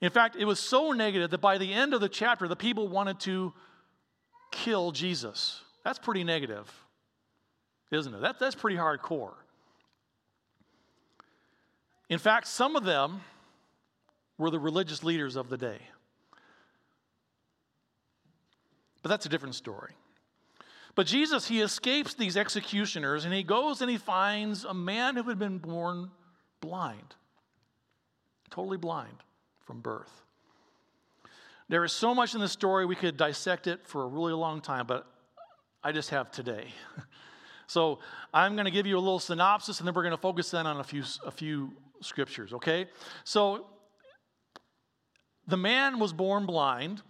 In 0.00 0.10
fact, 0.10 0.36
it 0.36 0.46
was 0.46 0.58
so 0.58 0.92
negative 0.92 1.30
that 1.30 1.42
by 1.42 1.58
the 1.58 1.72
end 1.72 1.92
of 1.92 2.00
the 2.00 2.08
chapter, 2.08 2.48
the 2.48 2.56
people 2.56 2.88
wanted 2.88 3.20
to 3.20 3.52
kill 4.50 4.92
Jesus. 4.92 5.62
That's 5.88 5.98
pretty 5.98 6.22
negative, 6.22 6.70
isn't 7.90 8.12
it? 8.14 8.20
That, 8.20 8.38
that's 8.38 8.54
pretty 8.54 8.76
hardcore. 8.76 9.32
In 12.10 12.18
fact, 12.18 12.46
some 12.46 12.76
of 12.76 12.84
them 12.84 13.22
were 14.36 14.50
the 14.50 14.58
religious 14.58 15.02
leaders 15.02 15.34
of 15.34 15.48
the 15.48 15.56
day. 15.56 15.78
But 19.02 19.08
that's 19.08 19.24
a 19.24 19.30
different 19.30 19.54
story. 19.54 19.92
But 20.94 21.06
Jesus, 21.06 21.48
he 21.48 21.62
escapes 21.62 22.12
these 22.12 22.36
executioners 22.36 23.24
and 23.24 23.32
he 23.32 23.42
goes 23.42 23.80
and 23.80 23.90
he 23.90 23.96
finds 23.96 24.64
a 24.64 24.74
man 24.74 25.16
who 25.16 25.22
had 25.22 25.38
been 25.38 25.56
born 25.56 26.10
blind, 26.60 27.14
totally 28.50 28.76
blind 28.76 29.16
from 29.64 29.80
birth. 29.80 30.12
There 31.70 31.82
is 31.82 31.92
so 31.92 32.14
much 32.14 32.34
in 32.34 32.42
this 32.42 32.52
story, 32.52 32.84
we 32.84 32.94
could 32.94 33.16
dissect 33.16 33.66
it 33.66 33.86
for 33.86 34.02
a 34.02 34.06
really 34.06 34.34
long 34.34 34.60
time, 34.60 34.86
but 34.86 35.06
I 35.82 35.92
just 35.92 36.10
have 36.10 36.30
today. 36.30 36.66
so 37.66 38.00
I'm 38.34 38.54
going 38.54 38.64
to 38.64 38.70
give 38.70 38.86
you 38.86 38.96
a 38.96 39.00
little 39.00 39.20
synopsis, 39.20 39.78
and 39.78 39.86
then 39.86 39.94
we're 39.94 40.02
going 40.02 40.10
to 40.10 40.20
focus 40.20 40.50
then 40.50 40.66
on 40.66 40.80
a 40.80 40.84
few, 40.84 41.04
a 41.24 41.30
few 41.30 41.72
scriptures, 42.00 42.52
okay? 42.52 42.86
So 43.24 43.66
the 45.46 45.56
man 45.56 45.98
was 45.98 46.12
born 46.12 46.46
blind. 46.46 47.02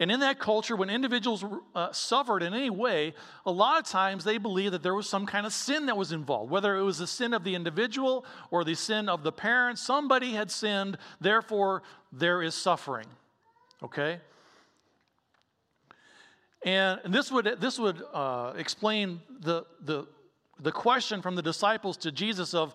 And 0.00 0.10
in 0.10 0.20
that 0.20 0.38
culture, 0.38 0.76
when 0.76 0.88
individuals 0.88 1.44
uh, 1.74 1.92
suffered 1.92 2.42
in 2.42 2.54
any 2.54 2.70
way, 2.70 3.12
a 3.44 3.52
lot 3.52 3.78
of 3.78 3.86
times 3.86 4.24
they 4.24 4.38
believed 4.38 4.72
that 4.72 4.82
there 4.82 4.94
was 4.94 5.06
some 5.06 5.26
kind 5.26 5.44
of 5.44 5.52
sin 5.52 5.86
that 5.86 5.96
was 5.96 6.10
involved, 6.10 6.50
whether 6.50 6.74
it 6.76 6.82
was 6.82 6.98
the 6.98 7.06
sin 7.06 7.34
of 7.34 7.44
the 7.44 7.54
individual 7.54 8.24
or 8.50 8.64
the 8.64 8.74
sin 8.74 9.10
of 9.10 9.22
the 9.22 9.32
parents. 9.32 9.82
Somebody 9.82 10.32
had 10.32 10.50
sinned, 10.50 10.96
therefore, 11.20 11.82
there 12.12 12.42
is 12.42 12.54
suffering. 12.54 13.06
Okay? 13.82 14.20
And, 16.62 17.00
and 17.04 17.14
this 17.14 17.32
would, 17.32 17.56
this 17.60 17.78
would 17.78 18.02
uh, 18.12 18.52
explain 18.56 19.20
the, 19.40 19.64
the, 19.82 20.06
the 20.60 20.72
question 20.72 21.22
from 21.22 21.36
the 21.36 21.42
disciples 21.42 21.96
to 21.98 22.12
Jesus 22.12 22.54
of, 22.54 22.74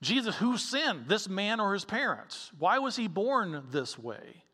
Jesus, 0.00 0.36
who 0.36 0.56
sinned, 0.56 1.06
this 1.08 1.28
man 1.28 1.58
or 1.58 1.72
his 1.72 1.84
parents? 1.84 2.52
Why 2.58 2.78
was 2.78 2.94
he 2.94 3.08
born 3.08 3.64
this 3.70 3.98
way? 3.98 4.44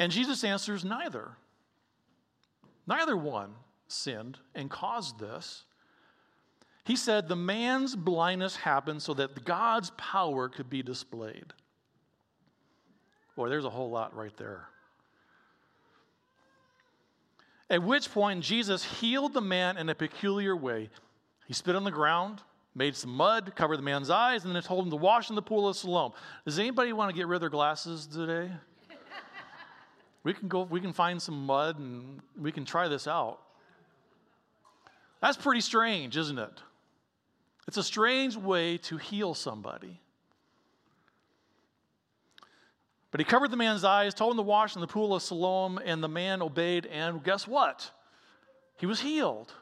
And 0.00 0.10
Jesus 0.10 0.42
answers, 0.42 0.84
neither. 0.84 1.32
Neither 2.86 3.16
one 3.16 3.52
sinned 3.86 4.38
and 4.54 4.68
caused 4.68 5.20
this. 5.20 5.64
He 6.84 6.96
said, 6.96 7.28
the 7.28 7.36
man's 7.36 7.94
blindness 7.94 8.56
happened 8.56 9.00
so 9.00 9.14
that 9.14 9.44
God's 9.44 9.90
power 9.96 10.48
could 10.48 10.68
be 10.68 10.82
displayed. 10.82 11.52
Boy, 13.36 13.48
there's 13.48 13.64
a 13.64 13.70
whole 13.70 13.90
lot 13.90 14.14
right 14.16 14.36
there. 14.36 14.68
At 17.74 17.82
which 17.82 18.08
point, 18.12 18.44
Jesus 18.44 18.84
healed 18.84 19.34
the 19.34 19.40
man 19.40 19.78
in 19.78 19.88
a 19.88 19.96
peculiar 19.96 20.54
way. 20.54 20.90
He 21.48 21.54
spit 21.54 21.74
on 21.74 21.82
the 21.82 21.90
ground, 21.90 22.40
made 22.72 22.94
some 22.94 23.10
mud, 23.10 23.56
covered 23.56 23.78
the 23.78 23.82
man's 23.82 24.10
eyes, 24.10 24.44
and 24.44 24.54
then 24.54 24.62
told 24.62 24.84
him 24.84 24.92
to 24.92 24.96
wash 24.96 25.28
in 25.28 25.34
the 25.34 25.42
pool 25.42 25.66
of 25.66 25.76
Siloam. 25.76 26.12
Does 26.44 26.60
anybody 26.60 26.92
want 26.92 27.10
to 27.10 27.16
get 27.16 27.26
rid 27.26 27.34
of 27.34 27.40
their 27.40 27.50
glasses 27.50 28.06
today? 28.06 28.52
we 30.22 30.34
can 30.34 30.46
go, 30.46 30.62
we 30.62 30.80
can 30.80 30.92
find 30.92 31.20
some 31.20 31.46
mud 31.46 31.80
and 31.80 32.20
we 32.40 32.52
can 32.52 32.64
try 32.64 32.86
this 32.86 33.08
out. 33.08 33.40
That's 35.20 35.36
pretty 35.36 35.60
strange, 35.60 36.16
isn't 36.16 36.38
it? 36.38 36.62
It's 37.66 37.76
a 37.76 37.82
strange 37.82 38.36
way 38.36 38.78
to 38.78 38.98
heal 38.98 39.34
somebody. 39.34 40.00
But 43.14 43.20
he 43.20 43.26
covered 43.26 43.52
the 43.52 43.56
man's 43.56 43.84
eyes, 43.84 44.12
told 44.12 44.32
him 44.32 44.38
to 44.38 44.42
wash 44.42 44.74
in 44.74 44.80
the 44.80 44.88
pool 44.88 45.14
of 45.14 45.22
Siloam, 45.22 45.78
and 45.78 46.02
the 46.02 46.08
man 46.08 46.42
obeyed, 46.42 46.84
and 46.86 47.22
guess 47.22 47.46
what? 47.46 47.88
He 48.76 48.86
was 48.86 48.98
healed. 48.98 49.52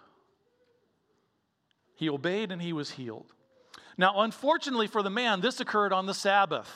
He 1.95 2.09
obeyed 2.09 2.51
and 2.51 2.63
he 2.63 2.73
was 2.73 2.93
healed. 2.93 3.27
Now, 3.99 4.23
unfortunately 4.23 4.87
for 4.87 5.03
the 5.03 5.11
man, 5.11 5.43
this 5.43 5.61
occurred 5.61 5.93
on 5.93 6.07
the 6.07 6.15
Sabbath. 6.15 6.71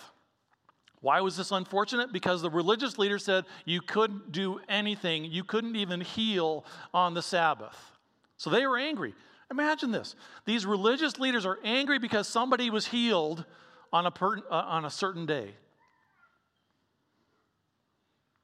Why 1.00 1.23
was 1.23 1.35
this 1.35 1.50
unfortunate? 1.50 2.12
Because 2.12 2.42
the 2.42 2.50
religious 2.50 2.99
leader 2.99 3.18
said 3.18 3.47
you 3.64 3.80
couldn't 3.80 4.30
do 4.30 4.61
anything, 4.68 5.25
you 5.25 5.45
couldn't 5.45 5.76
even 5.76 6.02
heal 6.02 6.66
on 6.92 7.14
the 7.14 7.23
Sabbath. 7.23 7.92
So 8.37 8.50
they 8.50 8.66
were 8.66 8.76
angry. 8.76 9.14
Imagine 9.50 9.92
this 9.92 10.14
these 10.45 10.66
religious 10.66 11.18
leaders 11.18 11.47
are 11.47 11.59
angry 11.64 11.99
because 11.99 12.28
somebody 12.28 12.68
was 12.68 12.88
healed 12.88 13.47
on 13.95 14.04
a, 14.04 14.11
per, 14.11 14.40
uh, 14.50 14.54
on 14.54 14.85
a 14.85 14.90
certain 14.90 15.25
day. 15.25 15.54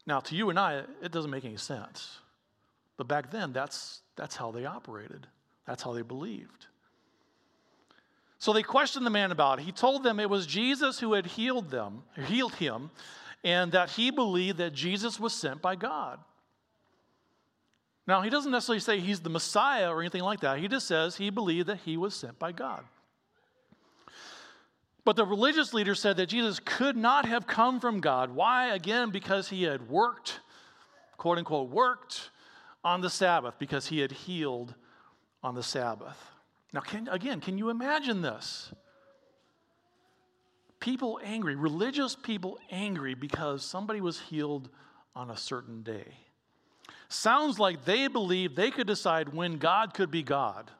Now, 0.06 0.20
to 0.20 0.34
you 0.34 0.50
and 0.50 0.58
I, 0.58 0.82
it 1.02 1.12
doesn't 1.12 1.30
make 1.30 1.44
any 1.44 1.56
sense. 1.56 2.18
But 2.96 3.08
back 3.08 3.30
then, 3.30 3.52
that's, 3.52 4.00
that's 4.16 4.36
how 4.36 4.50
they 4.50 4.64
operated, 4.64 5.26
that's 5.66 5.82
how 5.82 5.92
they 5.92 6.02
believed. 6.02 6.66
So 8.38 8.52
they 8.52 8.64
questioned 8.64 9.06
the 9.06 9.10
man 9.10 9.30
about 9.30 9.60
it. 9.60 9.62
He 9.62 9.70
told 9.70 10.02
them 10.02 10.18
it 10.18 10.28
was 10.28 10.46
Jesus 10.46 10.98
who 10.98 11.12
had 11.12 11.26
healed 11.26 11.70
them, 11.70 12.02
healed 12.26 12.54
him, 12.56 12.90
and 13.44 13.70
that 13.72 13.90
he 13.90 14.10
believed 14.10 14.58
that 14.58 14.72
Jesus 14.72 15.20
was 15.20 15.32
sent 15.32 15.62
by 15.62 15.76
God. 15.76 16.18
Now, 18.06 18.22
he 18.22 18.30
doesn't 18.30 18.50
necessarily 18.50 18.80
say 18.80 18.98
he's 18.98 19.20
the 19.20 19.30
Messiah 19.30 19.88
or 19.88 20.00
anything 20.00 20.22
like 20.22 20.40
that. 20.40 20.58
He 20.58 20.66
just 20.66 20.88
says 20.88 21.16
he 21.16 21.30
believed 21.30 21.68
that 21.68 21.78
he 21.84 21.96
was 21.96 22.14
sent 22.14 22.38
by 22.38 22.50
God. 22.50 22.84
But 25.04 25.16
the 25.16 25.24
religious 25.24 25.74
leaders 25.74 26.00
said 26.00 26.16
that 26.18 26.26
Jesus 26.26 26.60
could 26.60 26.96
not 26.96 27.26
have 27.26 27.46
come 27.46 27.80
from 27.80 28.00
God. 28.00 28.30
Why? 28.30 28.68
Again, 28.68 29.10
because 29.10 29.48
he 29.48 29.64
had 29.64 29.88
worked, 29.88 30.40
quote 31.16 31.38
unquote, 31.38 31.70
worked 31.70 32.30
on 32.84 33.00
the 33.00 33.10
Sabbath, 33.10 33.54
because 33.58 33.86
he 33.86 34.00
had 34.00 34.12
healed 34.12 34.74
on 35.42 35.54
the 35.54 35.62
Sabbath. 35.62 36.18
Now, 36.72 36.80
can, 36.80 37.08
again, 37.08 37.40
can 37.40 37.58
you 37.58 37.70
imagine 37.70 38.22
this? 38.22 38.72
People 40.80 41.20
angry, 41.22 41.54
religious 41.54 42.16
people 42.16 42.58
angry 42.70 43.14
because 43.14 43.64
somebody 43.64 44.00
was 44.00 44.18
healed 44.18 44.68
on 45.14 45.30
a 45.30 45.36
certain 45.36 45.82
day. 45.82 46.16
Sounds 47.08 47.58
like 47.58 47.84
they 47.84 48.08
believed 48.08 48.56
they 48.56 48.70
could 48.70 48.86
decide 48.86 49.32
when 49.34 49.58
God 49.58 49.94
could 49.94 50.10
be 50.10 50.22
God. 50.22 50.70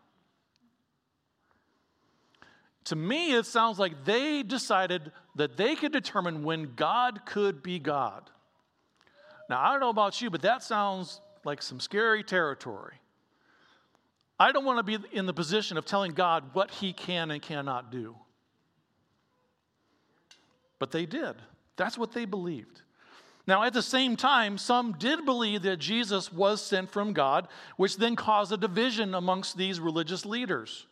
To 2.85 2.97
me, 2.97 3.35
it 3.35 3.47
sounds 3.47 3.79
like 3.79 4.05
they 4.05 4.43
decided 4.43 5.13
that 5.37 5.57
they 5.57 5.77
could 5.77 5.93
determine 5.93 6.43
when 6.43 6.75
God 6.75 7.25
could 7.25 7.63
be 7.63 7.79
God. 7.79 8.29
Now, 9.49 9.61
I 9.61 9.71
don't 9.71 9.81
know 9.81 9.91
about 9.91 10.21
you, 10.21 10.31
but 10.31 10.43
that 10.43 10.63
sounds 10.63 11.21
like 11.45 11.63
some 11.63 11.81
scary 11.81 12.25
territory. 12.25 12.95
I 14.39 14.51
don't 14.51 14.65
want 14.65 14.79
to 14.79 14.99
be 14.99 14.99
in 15.13 15.27
the 15.27 15.33
position 15.33 15.77
of 15.77 15.85
telling 15.85 16.13
God 16.13 16.51
what 16.53 16.71
he 16.71 16.93
can 16.93 17.31
and 17.31 17.41
cannot 17.41 17.93
do. 17.93 18.17
But 20.79 20.91
they 20.91 21.07
did. 21.07 21.37
That's 21.77 21.97
what 21.97 22.13
they 22.13 22.25
believed. 22.25 22.83
Now, 23.47 23.65
at 23.65 23.73
the 23.73 23.83
same 23.83 24.17
time, 24.17 24.59
some 24.59 24.93
did 24.99 25.25
believe 25.25 25.63
that 25.63 25.79
Jesus 25.79 26.33
was 26.33 26.65
sent 26.65 26.91
from 26.91 27.13
God, 27.13 27.49
which 27.77 27.97
then 27.97 28.17
caused 28.17 28.53
a 28.53 28.57
division 28.57 29.15
amongst 29.15 29.57
these 29.57 29.81
religious 29.81 30.25
leaders. 30.25 30.87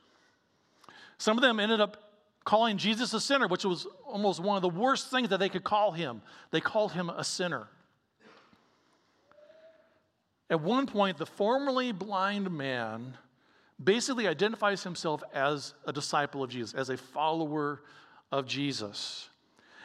Some 1.20 1.36
of 1.36 1.42
them 1.42 1.60
ended 1.60 1.82
up 1.82 1.98
calling 2.44 2.78
Jesus 2.78 3.12
a 3.12 3.20
sinner, 3.20 3.46
which 3.46 3.66
was 3.66 3.86
almost 4.06 4.40
one 4.40 4.56
of 4.56 4.62
the 4.62 4.70
worst 4.70 5.10
things 5.10 5.28
that 5.28 5.38
they 5.38 5.50
could 5.50 5.62
call 5.62 5.92
him. 5.92 6.22
They 6.50 6.62
called 6.62 6.92
him 6.92 7.10
a 7.10 7.22
sinner. 7.22 7.68
At 10.48 10.62
one 10.62 10.86
point, 10.86 11.18
the 11.18 11.26
formerly 11.26 11.92
blind 11.92 12.50
man 12.50 13.18
basically 13.82 14.28
identifies 14.28 14.82
himself 14.82 15.22
as 15.34 15.74
a 15.84 15.92
disciple 15.92 16.42
of 16.42 16.48
Jesus, 16.48 16.72
as 16.72 16.88
a 16.88 16.96
follower 16.96 17.82
of 18.32 18.46
Jesus. 18.46 19.28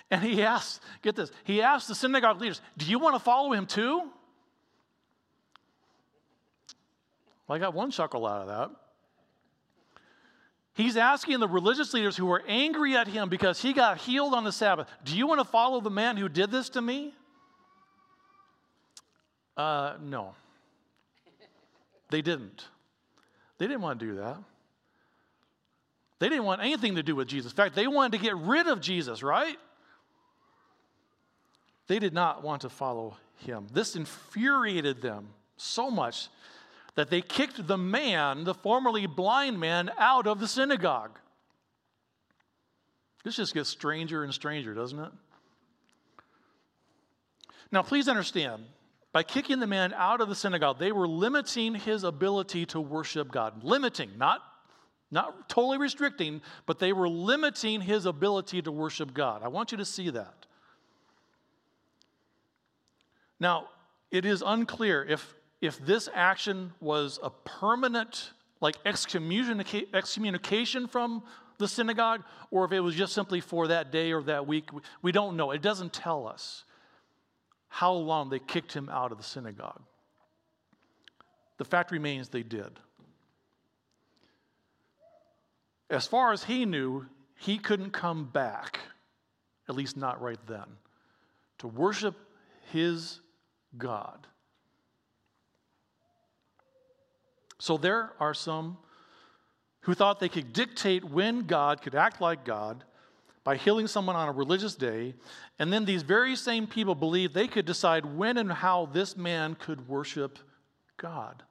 And 0.10 0.24
he 0.24 0.42
asks, 0.42 0.80
get 1.02 1.18
this, 1.18 1.34
he 1.44 1.62
asks 1.62 1.90
the 1.90 1.96
synagogue 1.96 2.40
leaders, 2.40 2.62
Do 2.78 2.86
you 2.86 2.98
want 2.98 3.16
to 3.16 3.20
follow 3.20 3.52
him 3.52 3.66
too? 3.66 4.10
Well, 7.46 7.58
I 7.58 7.60
got 7.60 7.74
one 7.74 7.92
chuckle 7.92 8.26
out 8.26 8.44
of 8.44 8.48
that. 8.48 8.85
He's 10.76 10.98
asking 10.98 11.40
the 11.40 11.48
religious 11.48 11.94
leaders 11.94 12.18
who 12.18 12.26
were 12.26 12.44
angry 12.48 12.98
at 12.98 13.08
him 13.08 13.30
because 13.30 13.62
he 13.62 13.72
got 13.72 13.98
healed 13.98 14.34
on 14.34 14.44
the 14.44 14.52
Sabbath, 14.52 14.88
Do 15.06 15.18
you 15.18 15.26
want 15.26 15.40
to 15.40 15.46
follow 15.46 15.80
the 15.80 15.90
man 15.90 16.18
who 16.18 16.28
did 16.28 16.52
this 16.52 16.70
to 16.70 16.82
me? 16.82 17.14
Uh, 19.56 19.94
no. 20.02 20.36
They 22.10 22.22
didn't. 22.22 22.68
They 23.58 23.68
didn't 23.68 23.82
want 23.82 24.02
to 24.02 24.06
do 24.06 24.16
that. 24.16 24.38
They 26.20 26.28
didn't 26.28 26.44
want 26.44 26.62
anything 26.62 26.96
to 26.96 27.04
do 27.04 27.16
with 27.16 27.30
Jesus. 27.30 27.54
In 27.54 27.56
fact, 27.56 27.74
they 27.74 27.88
wanted 27.88 28.18
to 28.18 28.24
get 28.24 28.36
rid 28.36 28.68
of 28.68 28.82
Jesus, 28.82 29.24
right? 29.24 29.58
They 31.88 32.00
did 32.00 32.14
not 32.14 32.44
want 32.44 32.64
to 32.64 32.70
follow 32.70 33.16
him. 33.46 33.68
This 33.72 33.96
infuriated 33.96 35.02
them 35.02 35.30
so 35.56 35.90
much 35.90 36.28
that 36.96 37.10
they 37.10 37.22
kicked 37.22 37.68
the 37.68 37.78
man, 37.78 38.46
the 38.46 38.54
formerly 38.54 39.06
blind 39.06 39.60
man, 39.60 39.92
out 39.98 40.28
of 40.28 40.40
the 40.40 40.48
synagogue. 40.48 41.20
This 43.24 43.36
just 43.36 43.54
gets 43.54 43.70
stranger 43.70 44.24
and 44.24 44.34
stranger, 44.34 44.74
doesn't 44.74 45.00
it? 45.00 45.12
Now, 47.72 47.82
please 47.82 48.08
understand, 48.08 48.64
by 49.12 49.24
kicking 49.24 49.60
the 49.60 49.68
man 49.68 49.94
out 49.94 50.22
of 50.22 50.30
the 50.30 50.36
synagogue, 50.36 50.80
they 50.80 50.92
were 50.92 51.08
limiting 51.08 51.76
his 51.76 52.04
ability 52.04 52.66
to 52.68 52.80
worship 52.80 53.32
God. 53.32 53.64
Limiting, 53.64 54.12
not, 54.18 54.42
not 55.12 55.50
totally 55.50 55.78
restricting, 55.78 56.42
but 56.66 56.80
they 56.80 56.94
were 56.94 57.10
limiting 57.10 57.82
his 57.82 58.06
ability 58.06 58.62
to 58.62 58.72
worship 58.72 59.14
God. 59.14 59.42
I 59.44 59.48
want 59.48 59.72
you 59.72 59.78
to 59.80 59.86
see 59.86 60.12
that. 60.12 60.46
Now, 63.40 63.70
it 64.12 64.24
is 64.26 64.44
unclear 64.46 65.04
if 65.04 65.34
if 65.62 65.84
this 65.86 66.10
action 66.14 66.74
was 66.80 67.20
a 67.24 67.30
permanent, 67.30 68.32
like 68.62 68.76
excommunication 68.86 70.88
from 70.88 71.24
the 71.58 71.68
synagogue, 71.68 72.24
or 72.52 72.66
if 72.66 72.72
it 72.72 72.82
was 72.82 72.96
just 72.96 73.14
simply 73.14 73.40
for 73.40 73.68
that 73.68 73.92
day 73.92 74.12
or 74.12 74.22
that 74.24 74.46
week. 74.46 74.70
We 75.02 75.12
don't 75.12 75.38
know. 75.38 75.52
It 75.52 75.62
doesn't 75.62 75.94
tell 75.94 76.28
us 76.28 76.66
how 77.68 77.94
long 77.94 78.30
they 78.30 78.40
kicked 78.40 78.74
him 78.74 78.90
out 78.90 79.12
of 79.12 79.18
the 79.18 79.24
synagogue. 79.24 79.82
The 81.58 81.66
fact 81.66 81.92
remains 81.92 82.30
they 82.30 82.44
did. 82.44 82.80
As 85.90 86.08
far 86.08 86.34
as 86.34 86.44
he 86.44 86.66
knew, 86.66 87.06
he 87.38 87.58
couldn't 87.58 87.92
come 87.92 88.26
back, 88.26 88.80
at 89.70 89.76
least 89.76 89.96
not 89.96 90.22
right 90.22 90.40
then, 90.48 90.66
to 91.60 91.68
worship 91.68 92.16
his 92.72 93.20
God. 93.78 94.28
So 97.60 97.78
there 97.78 98.12
are 98.20 98.34
some 98.34 98.78
who 99.82 99.94
thought 99.94 100.20
they 100.20 100.30
could 100.30 100.52
dictate 100.52 101.04
when 101.04 101.46
God 101.46 101.82
could 101.82 101.96
act 101.96 102.20
like 102.20 102.44
God 102.44 102.84
by 103.44 103.56
healing 103.56 103.88
someone 103.88 104.16
on 104.16 104.28
a 104.28 104.32
religious 104.32 104.74
day, 104.74 105.14
and 105.60 105.72
then 105.72 105.86
these 105.86 106.02
very 106.02 106.36
same 106.36 106.66
people 106.66 106.96
believed 106.96 107.34
they 107.34 107.48
could 107.48 107.66
decide 107.66 108.04
when 108.04 108.38
and 108.38 108.52
how 108.52 108.88
this 108.88 109.16
man 109.16 109.54
could 109.54 109.88
worship 109.88 110.40
God. 110.98 111.44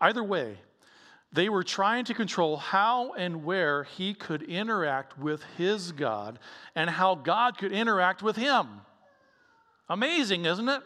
Either 0.00 0.24
way, 0.24 0.56
they 1.32 1.48
were 1.48 1.62
trying 1.62 2.04
to 2.06 2.14
control 2.14 2.56
how 2.56 3.12
and 3.12 3.44
where 3.44 3.84
he 3.84 4.14
could 4.14 4.42
interact 4.42 5.18
with 5.18 5.42
his 5.56 5.92
God 5.92 6.38
and 6.74 6.90
how 6.90 7.14
God 7.14 7.58
could 7.58 7.72
interact 7.72 8.22
with 8.22 8.36
him. 8.36 8.66
Amazing, 9.88 10.46
isn't 10.46 10.68
it? 10.68 10.82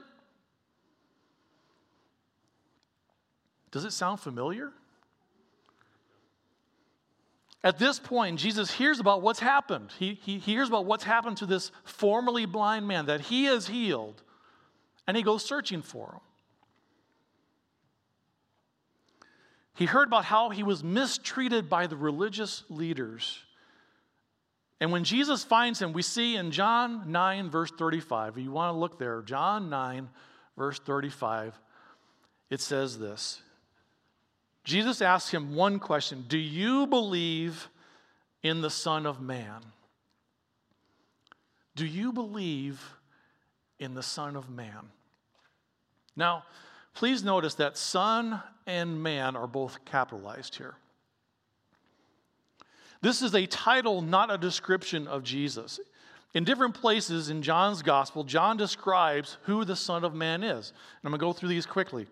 Does 3.77 3.85
it 3.85 3.93
sound 3.93 4.21
familiar? 4.21 4.73
At 7.63 7.79
this 7.79 7.99
point, 7.99 8.41
Jesus 8.41 8.71
hears 8.71 9.01
about 9.01 9.21
what's 9.21 9.39
happened. 9.39 9.93
He, 9.99 10.15
he 10.15 10.39
hears 10.39 10.69
about 10.69 10.87
what's 10.87 11.05
happened 11.05 11.37
to 11.37 11.45
this 11.45 11.71
formerly 11.85 12.47
blind 12.47 12.89
man, 12.89 13.05
that 13.05 13.21
he 13.21 13.45
has 13.45 13.67
healed, 13.67 14.23
and 15.07 15.15
he 15.15 15.23
goes 15.23 15.45
searching 15.45 15.83
for 15.83 16.13
him. 16.13 16.21
He 19.75 19.85
heard 19.85 20.09
about 20.09 20.25
how 20.25 20.49
he 20.49 20.63
was 20.63 20.83
mistreated 20.83 21.69
by 21.69 21.87
the 21.87 21.97
religious 21.97 22.65
leaders. 22.71 23.41
And 24.81 24.91
when 24.91 25.05
Jesus 25.05 25.45
finds 25.45 25.83
him, 25.83 25.93
we 25.93 26.01
see 26.01 26.37
in 26.37 26.51
John 26.51 27.13
9, 27.13 27.51
verse 27.51 27.73
35, 27.73 28.39
if 28.39 28.43
you 28.43 28.53
want 28.53 28.75
to 28.75 28.79
look 28.79 28.99
there, 28.99 29.21
John 29.21 29.69
9, 29.69 30.09
verse 30.57 30.79
35, 30.79 31.61
it 32.49 32.63
says 32.63 32.99
this 32.99 33.43
Jesus 34.67 35.01
asked 35.01 35.31
him 35.31 35.55
one 35.55 35.79
question 35.79 36.25
Do 36.29 36.37
you 36.37 36.89
believe 36.89 37.69
in 38.43 38.61
the 38.61 38.71
Son 38.71 39.07
of 39.07 39.23
Man? 39.23 39.63
Do 41.77 41.87
you 41.87 42.13
believe 42.13 42.83
in 43.79 43.95
the 43.95 44.03
Son 44.03 44.35
of 44.35 44.51
Man? 44.51 44.91
Now, 46.17 46.43
please 46.95 47.23
notice 47.23 47.55
that 47.55 47.79
Son 47.79 48.43
and 48.67 49.01
Man 49.01 49.37
are 49.37 49.47
both 49.47 49.85
capitalized 49.85 50.57
here. 50.57 50.75
This 53.03 53.23
is 53.23 53.37
a 53.37 53.47
title, 53.47 54.03
not 54.03 54.33
a 54.33 54.39
description 54.39 55.07
of 55.07 55.23
Jesus. 55.23 55.79
In 56.35 56.43
different 56.43 56.75
places 56.75 57.31
in 57.31 57.41
John's 57.41 57.83
gospel, 57.83 58.25
John 58.25 58.57
describes 58.57 59.37
who 59.43 59.65
the 59.65 59.77
Son 59.77 60.03
of 60.03 60.13
Man 60.13 60.43
is. 60.43 60.71
And 60.71 61.05
I'm 61.05 61.13
going 61.13 61.21
to 61.21 61.25
go 61.25 61.33
through 61.33 61.51
these 61.51 61.67
quickly. 61.67 62.09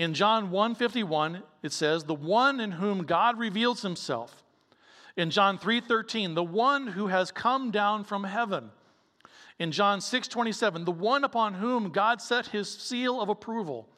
In 0.00 0.14
John 0.14 0.50
1:51, 0.50 1.42
it 1.62 1.74
says, 1.74 2.04
"The 2.04 2.14
one 2.14 2.58
in 2.58 2.72
whom 2.72 3.04
God 3.04 3.38
reveals 3.38 3.82
himself." 3.82 4.42
In 5.14 5.30
John 5.30 5.58
3:13, 5.58 6.32
"The 6.34 6.42
one 6.42 6.86
who 6.86 7.08
has 7.08 7.30
come 7.30 7.70
down 7.70 8.04
from 8.04 8.24
heaven." 8.24 8.72
In 9.58 9.72
John 9.72 10.00
6:27, 10.00 10.86
"The 10.86 10.90
one 10.90 11.22
upon 11.22 11.52
whom 11.52 11.90
God 11.90 12.22
set 12.22 12.46
his 12.46 12.72
seal 12.72 13.20
of 13.20 13.28
approval." 13.28 13.90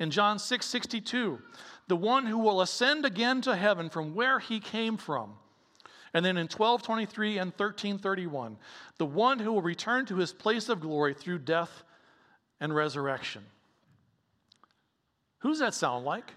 In 0.00 0.10
John 0.10 0.40
6:62, 0.40 1.40
"The 1.86 1.94
one 1.94 2.26
who 2.26 2.38
will 2.38 2.60
ascend 2.60 3.06
again 3.06 3.40
to 3.42 3.54
heaven 3.54 3.88
from 3.88 4.16
where 4.16 4.40
he 4.40 4.58
came 4.58 4.96
from." 4.96 5.38
And 6.12 6.24
then 6.24 6.36
in 6.36 6.48
1223 6.48 7.38
and 7.38 7.56
1331, 7.56 8.58
the 8.98 9.06
one 9.06 9.38
who 9.38 9.52
will 9.52 9.62
return 9.62 10.04
to 10.06 10.16
his 10.16 10.32
place 10.32 10.68
of 10.68 10.80
glory 10.80 11.14
through 11.14 11.38
death 11.38 11.84
and 12.58 12.74
resurrection. 12.74 13.46
Who 15.44 15.50
does 15.50 15.58
that 15.58 15.74
sound 15.74 16.06
like? 16.06 16.32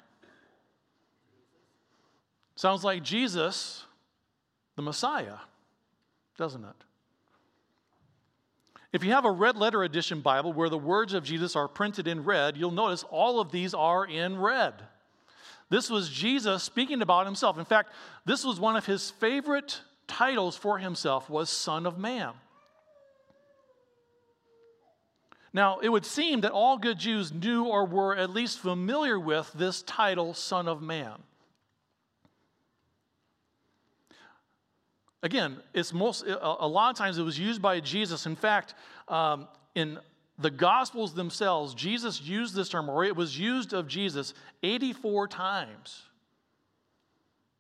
Sounds 2.57 2.83
like 2.83 3.03
Jesus, 3.03 3.85
the 4.75 4.81
Messiah, 4.81 5.37
doesn't 6.37 6.65
it? 6.65 6.75
If 8.91 9.05
you 9.05 9.11
have 9.13 9.23
a 9.23 9.31
red 9.31 9.55
letter 9.55 9.83
edition 9.83 10.19
Bible 10.19 10.51
where 10.51 10.67
the 10.67 10.77
words 10.77 11.13
of 11.13 11.23
Jesus 11.23 11.55
are 11.55 11.69
printed 11.69 12.05
in 12.05 12.25
red, 12.25 12.57
you'll 12.57 12.71
notice 12.71 13.05
all 13.09 13.39
of 13.39 13.49
these 13.49 13.73
are 13.73 14.05
in 14.05 14.41
red. 14.41 14.73
This 15.69 15.89
was 15.89 16.09
Jesus 16.09 16.61
speaking 16.61 17.01
about 17.01 17.25
himself. 17.27 17.57
In 17.57 17.63
fact, 17.63 17.93
this 18.25 18.43
was 18.43 18.59
one 18.59 18.75
of 18.75 18.85
his 18.85 19.11
favorite 19.11 19.79
titles 20.05 20.57
for 20.57 20.79
himself 20.79 21.29
was 21.29 21.49
Son 21.49 21.85
of 21.85 21.97
Man. 21.97 22.33
Now, 25.53 25.79
it 25.79 25.89
would 25.89 26.05
seem 26.05 26.41
that 26.41 26.51
all 26.51 26.77
good 26.77 26.99
Jews 26.99 27.31
knew 27.31 27.65
or 27.65 27.85
were 27.85 28.15
at 28.15 28.29
least 28.29 28.59
familiar 28.59 29.19
with 29.19 29.51
this 29.53 29.81
title, 29.83 30.33
Son 30.33 30.67
of 30.67 30.81
Man. 30.81 31.15
Again, 35.23 35.57
it's 35.73 35.93
most, 35.93 36.25
a 36.27 36.67
lot 36.67 36.91
of 36.91 36.97
times 36.97 37.17
it 37.17 37.23
was 37.23 37.39
used 37.39 37.61
by 37.61 37.79
Jesus. 37.79 38.25
In 38.25 38.35
fact, 38.35 38.75
um, 39.07 39.47
in 39.73 39.99
the 40.37 40.51
Gospels 40.51 41.13
themselves, 41.13 41.73
Jesus 41.73 42.21
used 42.21 42.53
this 42.53 42.69
term, 42.69 42.89
or 42.89 43.03
it 43.03 43.15
was 43.15 43.37
used 43.37 43.73
of 43.73 43.87
Jesus 43.87 44.33
84 44.61 45.27
times. 45.27 46.03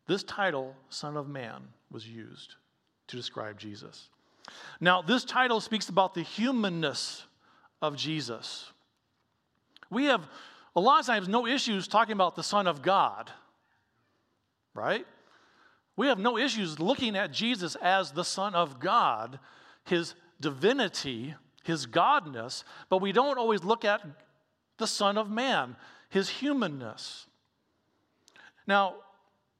This 0.05 0.23
title, 0.23 0.75
Son 0.89 1.17
of 1.17 1.27
Man, 1.27 1.61
was 1.91 2.07
used 2.07 2.55
to 3.07 3.15
describe 3.15 3.57
Jesus. 3.57 4.09
Now, 4.79 5.01
this 5.01 5.25
title 5.25 5.59
speaks 5.59 5.89
about 5.89 6.13
the 6.13 6.21
humanness 6.21 7.25
of 7.81 7.95
Jesus. 7.95 8.71
We 9.89 10.05
have 10.05 10.27
a 10.75 10.79
lot 10.79 10.99
of 10.99 11.05
times 11.05 11.27
no 11.27 11.47
issues 11.47 11.87
talking 11.87 12.13
about 12.13 12.35
the 12.35 12.43
Son 12.43 12.67
of 12.67 12.81
God, 12.81 13.31
right? 14.73 15.05
We 15.95 16.07
have 16.07 16.19
no 16.19 16.37
issues 16.37 16.79
looking 16.79 17.15
at 17.15 17.31
Jesus 17.31 17.75
as 17.81 18.11
the 18.11 18.23
Son 18.23 18.53
of 18.53 18.79
God, 18.79 19.39
his 19.85 20.13
divinity, 20.39 21.33
his 21.63 21.87
godness, 21.87 22.63
but 22.89 23.01
we 23.01 23.11
don't 23.11 23.37
always 23.37 23.63
look 23.63 23.83
at 23.83 24.01
the 24.77 24.87
Son 24.87 25.17
of 25.17 25.29
Man, 25.29 25.75
his 26.09 26.29
humanness. 26.29 27.25
Now, 28.67 28.95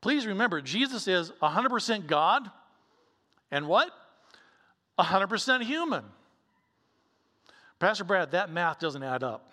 please 0.01 0.27
remember, 0.27 0.61
Jesus 0.61 1.07
is 1.07 1.31
100% 1.41 2.05
God 2.07 2.51
and 3.49 3.67
what? 3.67 3.89
100% 4.99 5.63
human. 5.63 6.03
Pastor 7.79 8.03
Brad, 8.03 8.31
that 8.31 8.51
math 8.51 8.79
doesn't 8.79 9.03
add 9.03 9.23
up. 9.23 9.51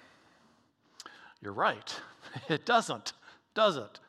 You're 1.40 1.52
right. 1.52 1.94
It 2.48 2.66
doesn't, 2.66 3.12
does 3.54 3.76
it? 3.76 4.00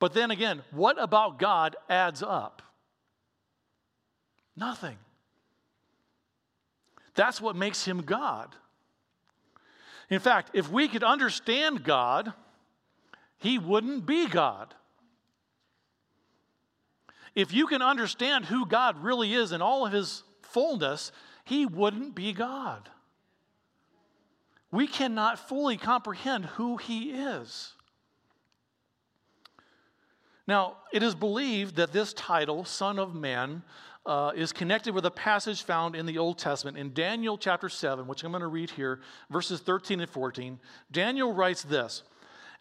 But 0.00 0.12
then 0.12 0.32
again, 0.32 0.62
what 0.72 1.00
about 1.00 1.38
God 1.38 1.76
adds 1.88 2.20
up? 2.20 2.62
Nothing. 4.56 4.96
That's 7.14 7.40
what 7.40 7.54
makes 7.54 7.84
him 7.84 8.02
God. 8.02 8.56
In 10.10 10.18
fact, 10.18 10.50
if 10.52 10.68
we 10.68 10.88
could 10.88 11.04
understand 11.04 11.84
God, 11.84 12.32
he 13.38 13.58
wouldn't 13.58 14.04
be 14.04 14.26
God. 14.26 14.74
If 17.34 17.52
you 17.52 17.68
can 17.68 17.82
understand 17.82 18.46
who 18.46 18.66
God 18.66 19.02
really 19.02 19.32
is 19.32 19.52
in 19.52 19.62
all 19.62 19.86
of 19.86 19.92
his 19.92 20.24
fullness, 20.42 21.12
he 21.44 21.66
wouldn't 21.66 22.16
be 22.16 22.32
God. 22.32 22.88
We 24.70 24.86
cannot 24.86 25.38
fully 25.38 25.76
comprehend 25.76 26.44
who 26.44 26.76
he 26.76 27.10
is. 27.10 27.72
Now, 30.46 30.76
it 30.92 31.02
is 31.02 31.14
believed 31.14 31.76
that 31.76 31.92
this 31.92 32.12
title, 32.12 32.64
Son 32.64 32.98
of 32.98 33.14
Man, 33.14 33.62
uh, 34.06 34.32
is 34.34 34.52
connected 34.52 34.94
with 34.94 35.04
a 35.04 35.10
passage 35.10 35.62
found 35.62 35.94
in 35.94 36.06
the 36.06 36.16
Old 36.16 36.38
Testament 36.38 36.78
in 36.78 36.94
Daniel 36.94 37.36
chapter 37.36 37.68
7, 37.68 38.06
which 38.06 38.24
I'm 38.24 38.32
going 38.32 38.40
to 38.40 38.46
read 38.46 38.70
here, 38.70 39.00
verses 39.28 39.60
13 39.60 40.00
and 40.00 40.08
14. 40.08 40.58
Daniel 40.90 41.34
writes 41.34 41.62
this 41.62 42.02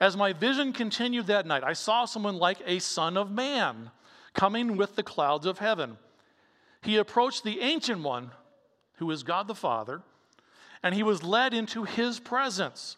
As 0.01 0.17
my 0.17 0.33
vision 0.33 0.73
continued 0.73 1.27
that 1.27 1.45
night, 1.45 1.63
I 1.63 1.73
saw 1.73 2.03
someone 2.03 2.37
like 2.37 2.59
a 2.65 2.79
son 2.79 3.15
of 3.15 3.31
man 3.31 3.91
coming 4.33 4.75
with 4.75 4.97
the 4.97 5.03
clouds 5.03 5.45
of 5.45 5.59
heaven. 5.59 5.97
He 6.81 6.97
approached 6.97 7.45
the 7.45 7.61
ancient 7.61 8.01
one, 8.01 8.31
who 8.97 9.09
is 9.11 9.23
God 9.23 9.47
the 9.47 9.55
Father, 9.55 10.01
and 10.83 10.95
he 10.95 11.03
was 11.03 11.23
led 11.23 11.53
into 11.53 11.83
his 11.83 12.19
presence. 12.19 12.97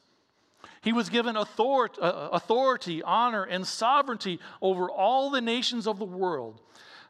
He 0.82 0.94
was 0.94 1.10
given 1.10 1.36
authority, 1.36 2.00
uh, 2.02 2.30
authority, 2.30 3.04
honor, 3.04 3.44
and 3.44 3.66
sovereignty 3.68 4.40
over 4.62 4.90
all 4.90 5.30
the 5.30 5.42
nations 5.42 5.88
of 5.88 6.00
the 6.00 6.06
world 6.06 6.62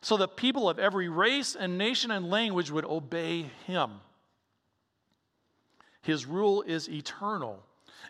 so 0.02 0.18
that 0.18 0.38
people 0.38 0.70
of 0.70 0.80
every 0.80 1.10
race 1.10 1.56
and 1.56 1.78
nation 1.78 2.10
and 2.12 2.30
language 2.30 2.72
would 2.72 2.86
obey 2.86 3.50
him. 3.68 3.92
His 6.02 6.26
rule 6.26 6.62
is 6.62 6.90
eternal, 6.90 7.64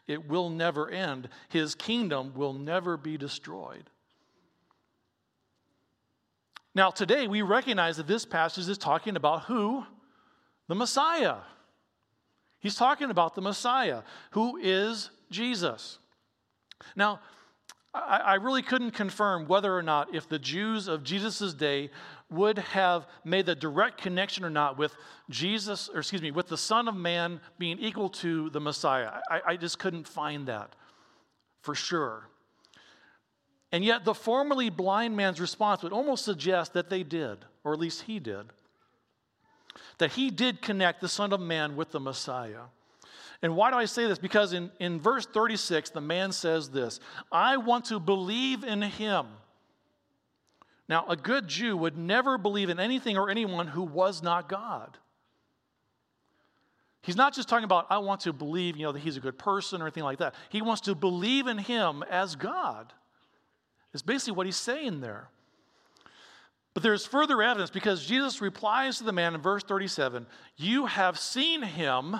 it 0.07 0.27
will 0.27 0.49
never 0.49 0.89
end. 0.89 1.29
His 1.49 1.75
kingdom 1.75 2.33
will 2.35 2.53
never 2.53 2.97
be 2.97 3.17
destroyed. 3.17 3.89
Now, 6.75 6.91
today 6.91 7.27
we 7.27 7.41
recognize 7.41 7.97
that 7.97 8.07
this 8.07 8.25
passage 8.25 8.69
is 8.69 8.77
talking 8.77 9.15
about 9.15 9.43
who? 9.43 9.83
The 10.67 10.75
Messiah. 10.75 11.37
He's 12.59 12.75
talking 12.75 13.09
about 13.09 13.35
the 13.35 13.41
Messiah, 13.41 14.01
who 14.31 14.57
is 14.57 15.09
Jesus. 15.31 15.99
Now, 16.95 17.19
I, 17.91 18.35
really 18.35 18.61
couldn't 18.61 18.91
confirm 18.91 19.47
whether 19.47 19.75
or 19.75 19.81
not 19.81 20.13
if 20.13 20.29
the 20.29 20.37
Jews 20.37 20.87
of 20.87 21.03
Jesus' 21.03 21.55
day 21.55 21.89
would 22.29 22.59
have 22.59 23.07
made 23.23 23.47
the 23.47 23.55
direct 23.55 23.99
connection 23.99 24.45
or 24.45 24.51
not 24.51 24.77
with 24.77 24.95
Jesus, 25.29 25.89
or 25.91 25.99
excuse 25.99 26.21
me, 26.21 26.29
with 26.29 26.47
the 26.47 26.57
Son 26.57 26.87
of 26.87 26.95
Man 26.95 27.41
being 27.57 27.79
equal 27.79 28.09
to 28.09 28.51
the 28.51 28.59
Messiah. 28.59 29.13
I, 29.29 29.41
I 29.47 29.57
just 29.57 29.79
couldn't 29.79 30.07
find 30.07 30.47
that 30.47 30.75
for 31.61 31.73
sure. 31.73 32.29
And 33.71 33.83
yet, 33.83 34.05
the 34.05 34.13
formerly 34.13 34.69
blind 34.69 35.15
man's 35.15 35.41
response 35.41 35.81
would 35.81 35.93
almost 35.93 36.25
suggest 36.25 36.73
that 36.73 36.91
they 36.91 37.01
did, 37.01 37.39
or 37.63 37.73
at 37.73 37.79
least 37.79 38.03
he 38.03 38.19
did. 38.19 38.45
That 39.97 40.13
he 40.13 40.29
did 40.29 40.61
connect 40.61 41.01
the 41.01 41.09
Son 41.09 41.33
of 41.33 41.39
Man 41.39 41.75
with 41.75 41.91
the 41.91 41.99
Messiah. 41.99 42.63
And 43.41 43.55
why 43.55 43.71
do 43.71 43.77
I 43.77 43.85
say 43.85 44.05
this? 44.07 44.19
Because 44.19 44.53
in, 44.53 44.71
in 44.79 44.99
verse 44.99 45.25
36, 45.25 45.91
the 45.91 46.01
man 46.01 46.31
says 46.31 46.69
this 46.69 46.99
I 47.31 47.57
want 47.57 47.85
to 47.85 47.99
believe 47.99 48.63
in 48.63 48.81
him. 48.81 49.27
Now, 50.87 51.05
a 51.07 51.15
good 51.15 51.47
Jew 51.47 51.77
would 51.77 51.97
never 51.97 52.37
believe 52.37 52.69
in 52.69 52.79
anything 52.79 53.15
or 53.15 53.29
anyone 53.29 53.67
who 53.67 53.83
was 53.83 54.23
not 54.23 54.49
God. 54.49 54.97
He's 57.01 57.15
not 57.15 57.33
just 57.33 57.47
talking 57.47 57.63
about, 57.63 57.85
I 57.89 57.99
want 57.99 58.21
to 58.21 58.33
believe, 58.33 58.75
you 58.75 58.83
know, 58.83 58.91
that 58.91 58.99
he's 58.99 59.15
a 59.15 59.21
good 59.21 59.37
person 59.37 59.81
or 59.81 59.85
anything 59.85 60.03
like 60.03 60.17
that. 60.17 60.33
He 60.49 60.61
wants 60.61 60.81
to 60.81 60.95
believe 60.95 61.47
in 61.47 61.59
him 61.59 62.03
as 62.09 62.35
God. 62.35 62.91
Is 63.93 64.01
basically 64.01 64.33
what 64.33 64.45
he's 64.45 64.57
saying 64.57 65.01
there. 65.01 65.29
But 66.79 66.83
there's 66.83 67.05
further 67.05 67.41
evidence 67.41 67.69
because 67.69 68.05
Jesus 68.05 68.39
replies 68.39 68.99
to 68.99 69.03
the 69.03 69.11
man 69.11 69.35
in 69.35 69.41
verse 69.41 69.63
37 69.63 70.25
You 70.55 70.85
have 70.85 71.19
seen 71.19 71.61
him 71.61 72.15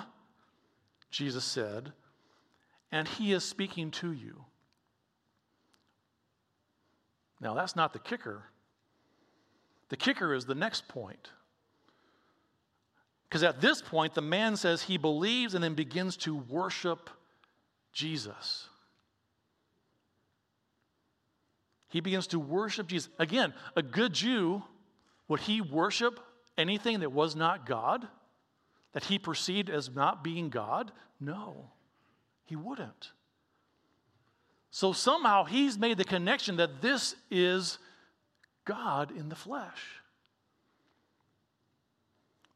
Jesus 1.10 1.46
said, 1.46 1.94
and 2.92 3.08
he 3.08 3.32
is 3.32 3.42
speaking 3.42 3.90
to 3.92 4.12
you. 4.12 4.44
Now, 7.40 7.54
that's 7.54 7.74
not 7.74 7.94
the 7.94 8.00
kicker. 8.00 8.50
The 9.88 9.96
kicker 9.96 10.34
is 10.34 10.44
the 10.44 10.54
next 10.54 10.88
point. 10.88 11.30
Because 13.30 13.42
at 13.42 13.62
this 13.62 13.80
point, 13.80 14.12
the 14.12 14.20
man 14.20 14.58
says 14.58 14.82
he 14.82 14.98
believes 14.98 15.54
and 15.54 15.64
then 15.64 15.72
begins 15.72 16.18
to 16.18 16.36
worship 16.36 17.08
Jesus. 17.94 18.68
He 21.90 22.00
begins 22.00 22.28
to 22.28 22.38
worship 22.38 22.86
Jesus. 22.86 23.10
Again, 23.18 23.52
a 23.76 23.82
good 23.82 24.12
Jew, 24.12 24.62
would 25.28 25.40
he 25.40 25.60
worship 25.60 26.20
anything 26.56 27.00
that 27.00 27.12
was 27.12 27.36
not 27.36 27.66
God? 27.66 28.06
That 28.92 29.04
he 29.04 29.18
perceived 29.18 29.68
as 29.68 29.90
not 29.90 30.24
being 30.24 30.48
God? 30.48 30.92
No, 31.20 31.70
he 32.44 32.56
wouldn't. 32.56 33.12
So 34.70 34.92
somehow 34.92 35.44
he's 35.44 35.78
made 35.78 35.98
the 35.98 36.04
connection 36.04 36.56
that 36.56 36.80
this 36.80 37.16
is 37.30 37.78
God 38.64 39.10
in 39.16 39.28
the 39.28 39.34
flesh. 39.34 39.99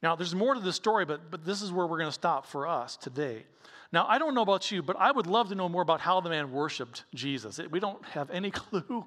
Now, 0.04 0.14
there's 0.14 0.34
more 0.34 0.52
to 0.52 0.60
this 0.60 0.76
story, 0.76 1.06
but, 1.06 1.30
but 1.30 1.46
this 1.46 1.62
is 1.62 1.72
where 1.72 1.86
we're 1.86 1.96
going 1.96 2.10
to 2.10 2.12
stop 2.12 2.44
for 2.44 2.66
us 2.66 2.94
today. 2.94 3.46
Now, 3.90 4.04
I 4.06 4.18
don't 4.18 4.34
know 4.34 4.42
about 4.42 4.70
you, 4.70 4.82
but 4.82 4.96
I 4.98 5.10
would 5.10 5.26
love 5.26 5.48
to 5.48 5.54
know 5.54 5.66
more 5.66 5.80
about 5.80 5.98
how 5.98 6.20
the 6.20 6.28
man 6.28 6.52
worshiped 6.52 7.04
Jesus. 7.14 7.58
We 7.70 7.80
don't 7.80 8.04
have 8.04 8.30
any 8.30 8.50
clue. 8.50 9.06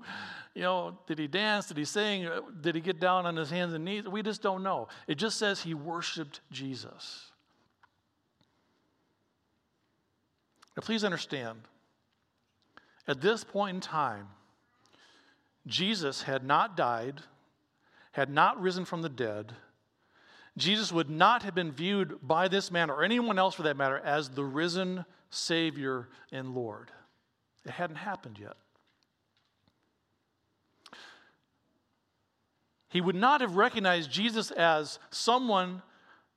You 0.56 0.62
know, 0.64 0.98
did 1.06 1.20
he 1.20 1.28
dance? 1.28 1.68
Did 1.68 1.78
he 1.78 1.86
sing? 1.86 2.26
Uh, 2.26 2.42
did 2.62 2.74
he 2.74 2.82
get 2.82 3.00
down 3.00 3.28
on 3.28 3.36
his 3.36 3.52
hands 3.52 3.76
and 3.76 3.86
knees? 3.86 4.08
We 4.08 4.24
just 4.24 4.42
don't 4.42 4.64
know. 4.64 4.88
It 5.08 5.20
just 5.20 5.38
says 5.38 5.62
he 5.62 5.76
worshiped 5.76 6.40
Jesus. 6.52 7.32
Now, 10.76 10.82
please 10.82 11.04
understand, 11.04 11.60
at 13.08 13.22
this 13.22 13.44
point 13.44 13.76
in 13.76 13.82
time, 13.82 14.30
Jesus 15.68 16.24
had 16.24 16.44
not 16.44 16.76
died, 16.76 17.22
had 18.14 18.32
not 18.32 18.60
risen 18.60 18.84
from 18.84 19.04
the 19.04 19.10
dead. 19.10 19.54
Jesus 20.58 20.92
would 20.92 21.10
not 21.10 21.44
have 21.44 21.54
been 21.54 21.72
viewed 21.72 22.18
by 22.28 22.48
this 22.48 22.72
man 22.72 22.90
or 22.90 23.04
anyone 23.04 23.38
else 23.38 23.54
for 23.54 23.64
that 23.64 23.78
matter 23.78 24.00
as 24.00 24.30
the 24.30 24.44
risen 24.44 25.06
Savior 25.30 26.10
and 26.32 26.56
Lord. 26.56 26.92
It 27.64 27.72
hadn't 27.72 27.98
happened 27.98 28.40
yet. 28.40 28.58
He 32.90 33.02
would 33.02 33.16
not 33.16 33.42
have 33.42 33.56
recognized 33.56 34.10
Jesus 34.10 34.50
as 34.50 34.98
someone 35.12 35.84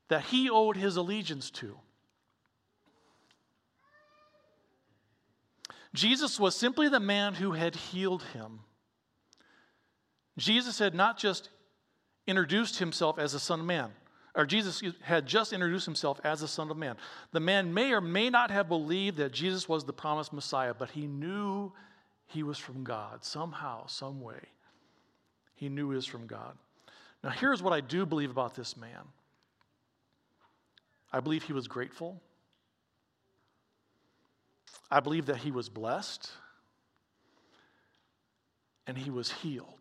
that 0.09 0.25
he 0.25 0.51
owed 0.51 0.77
his 0.77 0.97
allegiance 0.97 1.51
to. 1.53 1.79
Jesus 5.95 6.39
was 6.39 6.55
simply 6.55 6.89
the 6.89 7.01
man 7.01 7.35
who 7.35 7.53
had 7.53 7.75
healed 7.75 8.25
him. 8.35 8.61
Jesus 10.37 10.79
had 10.79 10.95
not 10.95 11.19
just 11.19 11.49
introduced 12.27 12.79
himself 12.79 13.19
as 13.19 13.35
a 13.35 13.41
son 13.41 13.61
of 13.61 13.67
man, 13.67 13.91
or 14.35 14.47
Jesus 14.47 14.83
had 15.03 15.27
just 15.27 15.53
introduced 15.53 15.87
himself 15.87 16.21
as 16.23 16.41
the 16.41 16.49
Son 16.49 16.71
of 16.71 16.77
Man. 16.77 16.97
The 17.33 17.41
man 17.41 17.75
may 17.75 17.93
or 17.93 18.01
may 18.01 18.31
not 18.31 18.51
have 18.51 18.69
believed 18.69 19.17
that 19.17 19.33
Jesus 19.33 19.69
was 19.69 19.85
the 19.85 19.93
promised 19.93 20.33
Messiah, 20.33 20.73
but 20.73 20.91
he 20.91 21.07
knew 21.07 21.73
he 22.27 22.43
was 22.43 22.59
from 22.59 22.85
God 22.85 23.25
somehow, 23.25 23.87
some 23.87 24.21
way. 24.21 24.41
He 25.55 25.69
knew 25.69 25.91
he 25.91 25.97
was 25.97 26.07
from 26.07 26.27
God. 26.27 26.57
Now, 27.25 27.31
here's 27.31 27.63
what 27.63 27.73
I 27.73 27.81
do 27.81 28.07
believe 28.07 28.31
about 28.31 28.55
this 28.55 28.77
man 28.77 29.03
I 31.13 31.21
believe 31.21 31.43
he 31.43 31.53
was 31.53 31.67
grateful. 31.67 32.21
I 34.91 35.01
believe 35.01 35.27
that 35.27 35.37
he 35.37 35.51
was 35.51 35.69
blessed 35.69 36.31
and 38.87 38.97
he 38.97 39.11
was 39.11 39.31
healed. 39.31 39.80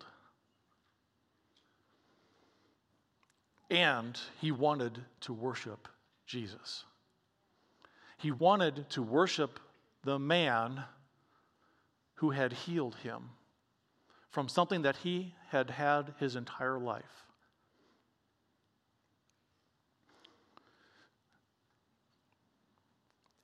And 3.70 4.18
he 4.40 4.50
wanted 4.50 4.98
to 5.22 5.32
worship 5.32 5.88
Jesus. 6.26 6.84
He 8.18 8.30
wanted 8.30 8.90
to 8.90 9.02
worship 9.02 9.60
the 10.04 10.18
man 10.18 10.82
who 12.14 12.30
had 12.30 12.52
healed 12.52 12.96
him 12.96 13.30
from 14.30 14.48
something 14.48 14.82
that 14.82 14.96
he 14.96 15.34
had 15.48 15.70
had 15.70 16.14
his 16.18 16.36
entire 16.36 16.78
life. 16.78 17.04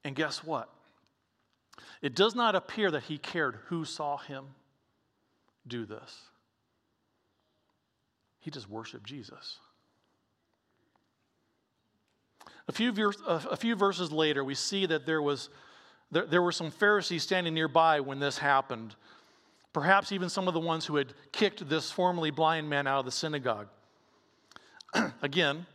And 0.04 0.14
guess 0.14 0.44
what? 0.44 0.68
It 2.00 2.14
does 2.14 2.34
not 2.34 2.54
appear 2.54 2.90
that 2.90 3.04
he 3.04 3.18
cared 3.18 3.58
who 3.66 3.84
saw 3.84 4.18
him 4.18 4.44
do 5.66 5.84
this. 5.84 6.20
He 8.38 8.50
just 8.50 8.68
worshiped 8.70 9.04
Jesus. 9.04 9.58
A 12.68 12.72
few, 12.72 12.92
a 13.26 13.56
few 13.56 13.76
verses 13.76 14.10
later, 14.10 14.42
we 14.42 14.54
see 14.54 14.86
that 14.86 15.06
there, 15.06 15.22
was, 15.22 15.50
there, 16.10 16.26
there 16.26 16.42
were 16.42 16.52
some 16.52 16.70
Pharisees 16.70 17.22
standing 17.22 17.54
nearby 17.54 18.00
when 18.00 18.18
this 18.18 18.38
happened. 18.38 18.96
Perhaps 19.72 20.10
even 20.10 20.28
some 20.28 20.48
of 20.48 20.54
the 20.54 20.60
ones 20.60 20.86
who 20.86 20.96
had 20.96 21.12
kicked 21.30 21.68
this 21.68 21.90
formerly 21.90 22.30
blind 22.30 22.68
man 22.68 22.86
out 22.86 23.00
of 23.00 23.04
the 23.04 23.12
synagogue. 23.12 23.68
Again, 25.22 25.66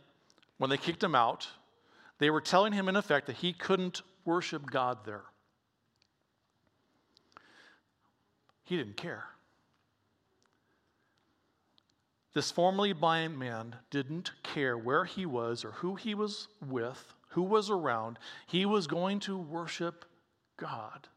when 0.58 0.68
they 0.68 0.76
kicked 0.76 1.02
him 1.02 1.14
out, 1.14 1.48
they 2.18 2.28
were 2.28 2.40
telling 2.40 2.72
him, 2.72 2.88
in 2.88 2.96
effect, 2.96 3.26
that 3.26 3.36
he 3.36 3.52
couldn't 3.52 4.02
worship 4.24 4.70
God 4.70 4.98
there. 5.06 5.22
He 8.64 8.76
didn't 8.76 8.96
care. 8.96 9.24
This 12.34 12.50
formerly 12.50 12.92
blind 12.92 13.38
man 13.38 13.76
didn't 13.90 14.32
care 14.42 14.76
where 14.76 15.04
he 15.04 15.26
was 15.26 15.64
or 15.64 15.72
who 15.72 15.96
he 15.96 16.14
was 16.14 16.48
with, 16.66 17.12
who 17.30 17.42
was 17.42 17.68
around. 17.68 18.18
He 18.46 18.64
was 18.64 18.86
going 18.86 19.20
to 19.20 19.36
worship 19.36 20.06
God. 20.56 21.08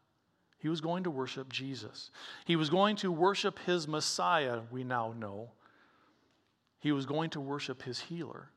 He 0.58 0.68
was 0.68 0.80
going 0.80 1.04
to 1.04 1.10
worship 1.10 1.52
Jesus. 1.52 2.10
He 2.44 2.56
was 2.56 2.68
going 2.68 2.96
to 2.96 3.10
worship 3.10 3.58
his 3.60 3.88
Messiah, 3.88 4.60
we 4.70 4.84
now 4.84 5.14
know. 5.16 5.50
He 6.80 6.92
was 6.92 7.06
going 7.06 7.30
to 7.30 7.40
worship 7.40 7.82
his 7.82 8.00
healer. 8.00 8.50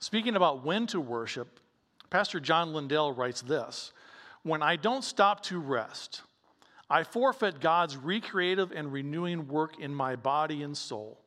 Speaking 0.00 0.36
about 0.36 0.64
when 0.64 0.86
to 0.88 1.00
worship, 1.00 1.60
Pastor 2.08 2.40
John 2.40 2.72
Lindell 2.72 3.12
writes 3.12 3.42
this 3.42 3.92
When 4.42 4.62
I 4.62 4.76
don't 4.76 5.04
stop 5.04 5.42
to 5.44 5.58
rest, 5.58 6.22
I 6.90 7.04
forfeit 7.04 7.60
God's 7.60 7.96
recreative 7.96 8.72
and 8.72 8.92
renewing 8.92 9.46
work 9.46 9.78
in 9.78 9.94
my 9.94 10.16
body 10.16 10.64
and 10.64 10.76
soul. 10.76 11.20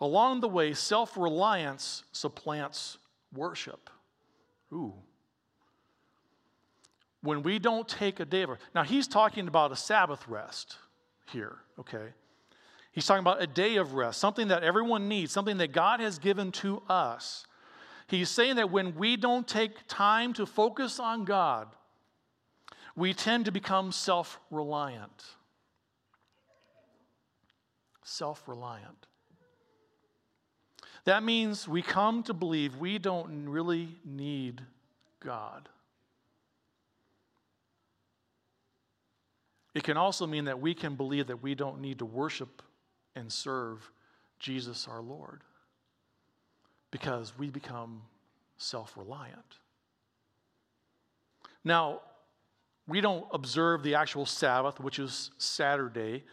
Along 0.00 0.40
the 0.40 0.48
way, 0.48 0.74
self 0.74 1.16
reliance 1.16 2.02
supplants 2.10 2.98
worship. 3.32 3.88
Ooh. 4.72 4.94
When 7.22 7.42
we 7.42 7.58
don't 7.58 7.86
take 7.86 8.18
a 8.18 8.24
day 8.24 8.42
of 8.42 8.48
rest. 8.50 8.62
Now, 8.74 8.82
he's 8.82 9.06
talking 9.06 9.46
about 9.46 9.72
a 9.72 9.76
Sabbath 9.76 10.26
rest 10.26 10.78
here, 11.30 11.58
okay? 11.78 12.08
He's 12.92 13.06
talking 13.06 13.20
about 13.20 13.42
a 13.42 13.46
day 13.46 13.76
of 13.76 13.92
rest, 13.94 14.18
something 14.18 14.48
that 14.48 14.64
everyone 14.64 15.06
needs, 15.06 15.30
something 15.30 15.58
that 15.58 15.72
God 15.72 16.00
has 16.00 16.18
given 16.18 16.50
to 16.52 16.82
us. 16.88 17.46
He's 18.08 18.28
saying 18.28 18.56
that 18.56 18.70
when 18.70 18.96
we 18.96 19.16
don't 19.16 19.46
take 19.46 19.86
time 19.86 20.32
to 20.32 20.46
focus 20.46 20.98
on 20.98 21.24
God, 21.24 21.68
we 23.00 23.14
tend 23.14 23.46
to 23.46 23.50
become 23.50 23.92
self 23.92 24.38
reliant. 24.50 25.24
Self 28.04 28.46
reliant. 28.46 29.06
That 31.04 31.22
means 31.22 31.66
we 31.66 31.80
come 31.80 32.22
to 32.24 32.34
believe 32.34 32.76
we 32.76 32.98
don't 32.98 33.48
really 33.48 33.88
need 34.04 34.60
God. 35.18 35.70
It 39.74 39.82
can 39.82 39.96
also 39.96 40.26
mean 40.26 40.44
that 40.44 40.60
we 40.60 40.74
can 40.74 40.94
believe 40.94 41.28
that 41.28 41.42
we 41.42 41.54
don't 41.54 41.80
need 41.80 42.00
to 42.00 42.04
worship 42.04 42.62
and 43.16 43.32
serve 43.32 43.90
Jesus 44.38 44.86
our 44.86 45.00
Lord 45.00 45.40
because 46.90 47.32
we 47.38 47.48
become 47.48 48.02
self 48.58 48.94
reliant. 48.94 49.58
Now, 51.64 52.00
we 52.86 53.00
don't 53.00 53.26
observe 53.32 53.82
the 53.82 53.94
actual 53.94 54.26
Sabbath, 54.26 54.80
which 54.80 54.98
is 54.98 55.30
Saturday. 55.38 56.24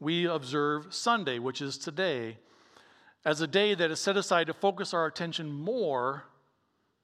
We 0.00 0.26
observe 0.26 0.94
Sunday, 0.94 1.38
which 1.38 1.60
is 1.60 1.78
today, 1.78 2.38
as 3.24 3.40
a 3.40 3.46
day 3.46 3.74
that 3.74 3.90
is 3.90 4.00
set 4.00 4.16
aside 4.16 4.46
to 4.46 4.54
focus 4.54 4.94
our 4.94 5.06
attention 5.06 5.50
more. 5.50 6.24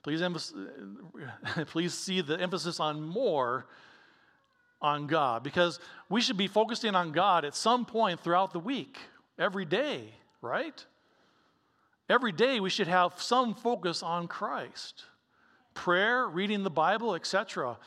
Please, 0.03 0.23
please 1.67 1.95
see 1.95 2.21
the 2.21 2.41
emphasis 2.41 2.81
on 2.81 3.03
more 3.03 3.67
on 4.81 5.07
God, 5.07 5.45
because 5.45 5.79
we 6.09 6.21
should 6.21 6.37
be 6.37 6.49
focusing 6.49 6.95
on 6.97 7.13
God 7.13 7.45
at 7.45 7.55
some 7.55 7.85
point 7.85 8.21
throughout 8.21 8.53
the 8.53 8.59
week, 8.59 8.99
every 9.39 9.65
day, 9.65 10.13
right? 10.41 10.85
Every 12.09 12.33
day 12.33 12.61
we 12.61 12.69
should 12.69 12.89
have 12.89 13.15
some 13.23 13.55
focus 13.55 14.03
on 14.03 14.27
Christ. 14.27 15.05
Prayer, 15.73 16.27
reading 16.27 16.65
the 16.65 16.71
Bible, 16.71 17.15
etc. 17.15 17.79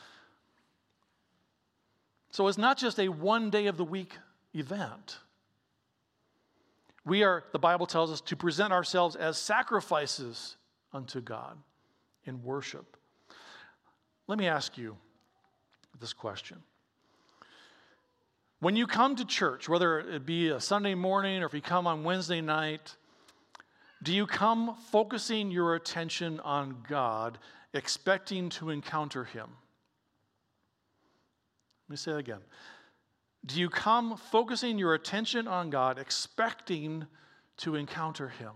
So 2.30 2.48
it's 2.48 2.58
not 2.58 2.76
just 2.76 2.98
a 2.98 3.08
one 3.08 3.50
day 3.50 3.66
of 3.66 3.76
the 3.76 3.84
week 3.84 4.18
event. 4.54 5.18
We 7.04 7.22
are, 7.22 7.44
the 7.52 7.58
Bible 7.58 7.86
tells 7.86 8.10
us, 8.10 8.20
to 8.22 8.36
present 8.36 8.72
ourselves 8.72 9.14
as 9.16 9.38
sacrifices 9.38 10.56
unto 10.92 11.20
God 11.20 11.56
in 12.24 12.42
worship. 12.42 12.96
Let 14.26 14.38
me 14.38 14.48
ask 14.48 14.76
you 14.76 14.96
this 16.00 16.12
question 16.12 16.58
When 18.60 18.76
you 18.76 18.86
come 18.86 19.16
to 19.16 19.24
church, 19.24 19.68
whether 19.68 20.00
it 20.00 20.26
be 20.26 20.48
a 20.48 20.60
Sunday 20.60 20.94
morning 20.94 21.42
or 21.42 21.46
if 21.46 21.54
you 21.54 21.60
come 21.60 21.86
on 21.86 22.02
Wednesday 22.02 22.40
night, 22.40 22.96
do 24.02 24.12
you 24.12 24.26
come 24.26 24.76
focusing 24.90 25.50
your 25.50 25.74
attention 25.74 26.40
on 26.40 26.84
God, 26.88 27.38
expecting 27.72 28.48
to 28.50 28.70
encounter 28.70 29.24
Him? 29.24 29.48
Let 31.86 31.90
me 31.92 31.96
say 31.96 32.12
that 32.12 32.18
again. 32.18 32.40
Do 33.44 33.60
you 33.60 33.70
come 33.70 34.16
focusing 34.16 34.78
your 34.78 34.94
attention 34.94 35.46
on 35.46 35.70
God, 35.70 35.98
expecting 35.98 37.06
to 37.58 37.76
encounter 37.76 38.28
Him? 38.28 38.52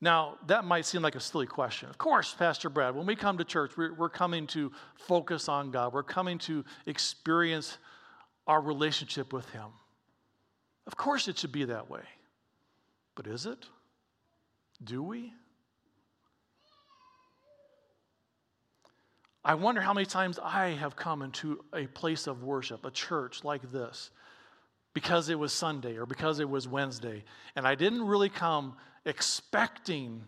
Now, 0.00 0.36
that 0.48 0.66
might 0.66 0.84
seem 0.84 1.00
like 1.00 1.14
a 1.14 1.20
silly 1.20 1.46
question. 1.46 1.88
Of 1.88 1.96
course, 1.96 2.34
Pastor 2.34 2.68
Brad, 2.68 2.94
when 2.94 3.06
we 3.06 3.16
come 3.16 3.38
to 3.38 3.44
church, 3.44 3.78
we're, 3.78 3.94
we're, 3.94 4.10
coming 4.10 4.46
to 4.48 4.70
focus 4.96 5.48
on 5.48 5.70
God. 5.70 5.94
We're 5.94 6.02
coming 6.02 6.36
to 6.40 6.62
experience 6.84 7.78
our 8.46 8.60
relationship 8.60 9.32
with 9.32 9.48
Him. 9.48 9.68
Of 10.86 10.98
course, 10.98 11.26
it 11.28 11.38
should 11.38 11.52
be 11.52 11.64
that 11.64 11.88
way. 11.88 12.02
But 13.14 13.26
is 13.26 13.46
it? 13.46 13.64
Do 14.82 15.02
we? 15.02 15.32
I 19.44 19.54
wonder 19.54 19.80
how 19.80 19.92
many 19.92 20.06
times 20.06 20.38
I 20.42 20.68
have 20.70 20.96
come 20.96 21.20
into 21.20 21.62
a 21.74 21.86
place 21.86 22.26
of 22.26 22.42
worship, 22.42 22.86
a 22.86 22.90
church 22.90 23.44
like 23.44 23.70
this, 23.70 24.10
because 24.94 25.28
it 25.28 25.38
was 25.38 25.52
Sunday 25.52 25.96
or 25.96 26.06
because 26.06 26.40
it 26.40 26.48
was 26.48 26.66
Wednesday, 26.66 27.24
and 27.54 27.66
I 27.66 27.74
didn't 27.74 28.06
really 28.06 28.30
come 28.30 28.76
expecting 29.04 30.24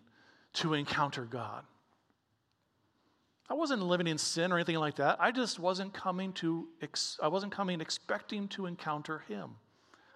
to 0.55 0.75
encounter 0.75 1.25
God. 1.25 1.65
I 3.49 3.55
wasn't 3.55 3.83
living 3.83 4.07
in 4.07 4.19
sin 4.19 4.53
or 4.53 4.57
anything 4.57 4.77
like 4.77 4.97
that. 4.97 5.17
I 5.21 5.31
just 5.31 5.59
wasn't 5.59 5.95
coming 5.95 6.33
to 6.35 6.67
I 7.23 7.29
wasn't 7.29 7.53
coming 7.53 7.81
expecting 7.81 8.49
to 8.49 8.67
encounter 8.67 9.21
him. 9.29 9.53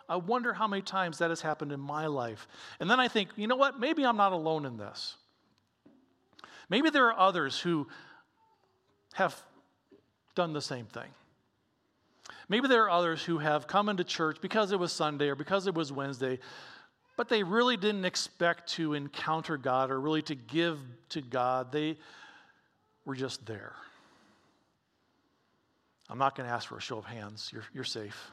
I 0.08 0.16
wonder 0.16 0.52
how 0.52 0.66
many 0.66 0.82
times 0.82 1.18
that 1.18 1.30
has 1.30 1.40
happened 1.40 1.70
in 1.70 1.78
my 1.78 2.06
life. 2.06 2.48
And 2.80 2.90
then 2.90 2.98
I 2.98 3.06
think, 3.06 3.28
you 3.36 3.46
know 3.46 3.54
what? 3.54 3.78
Maybe 3.78 4.04
I'm 4.04 4.16
not 4.16 4.32
alone 4.32 4.66
in 4.66 4.76
this. 4.76 5.14
Maybe 6.68 6.90
there 6.90 7.06
are 7.06 7.18
others 7.18 7.60
who 7.60 7.86
have 9.14 9.40
done 10.34 10.52
the 10.52 10.62
same 10.62 10.86
thing. 10.86 11.10
Maybe 12.48 12.68
there 12.68 12.84
are 12.84 12.90
others 12.90 13.22
who 13.22 13.38
have 13.38 13.66
come 13.66 13.88
into 13.88 14.04
church 14.04 14.38
because 14.40 14.72
it 14.72 14.78
was 14.78 14.92
Sunday 14.92 15.28
or 15.28 15.34
because 15.34 15.66
it 15.66 15.74
was 15.74 15.92
Wednesday, 15.92 16.38
but 17.16 17.28
they 17.28 17.42
really 17.42 17.76
didn't 17.76 18.04
expect 18.04 18.70
to 18.70 18.94
encounter 18.94 19.56
God 19.56 19.90
or 19.90 20.00
really 20.00 20.22
to 20.22 20.34
give 20.34 20.78
to 21.10 21.20
God. 21.20 21.70
They 21.70 21.96
were 23.04 23.14
just 23.14 23.46
there. 23.46 23.74
I'm 26.08 26.18
not 26.18 26.36
going 26.36 26.48
to 26.48 26.54
ask 26.54 26.68
for 26.68 26.76
a 26.76 26.80
show 26.80 26.98
of 26.98 27.04
hands. 27.04 27.50
You're, 27.52 27.64
you're 27.72 27.84
safe. 27.84 28.30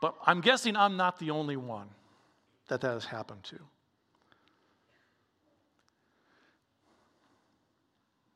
But 0.00 0.16
I'm 0.26 0.40
guessing 0.40 0.74
I'm 0.74 0.96
not 0.96 1.18
the 1.18 1.30
only 1.30 1.56
one 1.56 1.88
that 2.68 2.80
that 2.80 2.92
has 2.92 3.04
happened 3.04 3.44
to. 3.44 3.58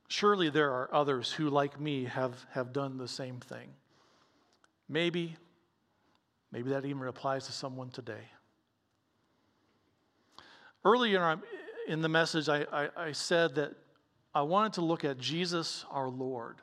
Surely 0.09 0.51
there 0.51 0.71
are 0.73 0.93
others 0.95 1.33
who, 1.33 1.51
like 1.51 1.81
me, 1.81 2.05
have, 2.05 2.47
have 2.53 2.73
done 2.73 2.97
the 2.97 3.09
same 3.09 3.41
thing. 3.41 3.71
Maybe 4.89 5.37
Maybe 6.53 6.71
that 6.71 6.85
even 6.85 7.07
applies 7.07 7.47
to 7.47 7.53
someone 7.53 7.91
today. 7.91 8.31
Earlier 10.85 11.39
in 11.89 12.01
the 12.01 12.09
message, 12.09 12.49
I, 12.49 12.65
I, 12.73 12.89
I 12.97 13.13
said 13.13 13.57
that 13.57 13.73
I 14.35 14.43
wanted 14.43 14.75
to 14.75 14.81
look 14.81 15.05
at 15.05 15.19
Jesus 15.19 15.85
our 15.91 16.09
Lord. 16.09 16.57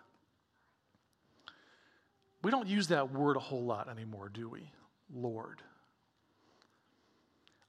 We 2.41 2.51
don't 2.51 2.67
use 2.67 2.87
that 2.87 3.11
word 3.11 3.35
a 3.35 3.39
whole 3.39 3.63
lot 3.63 3.89
anymore, 3.89 4.29
do 4.29 4.49
we? 4.49 4.71
Lord. 5.13 5.61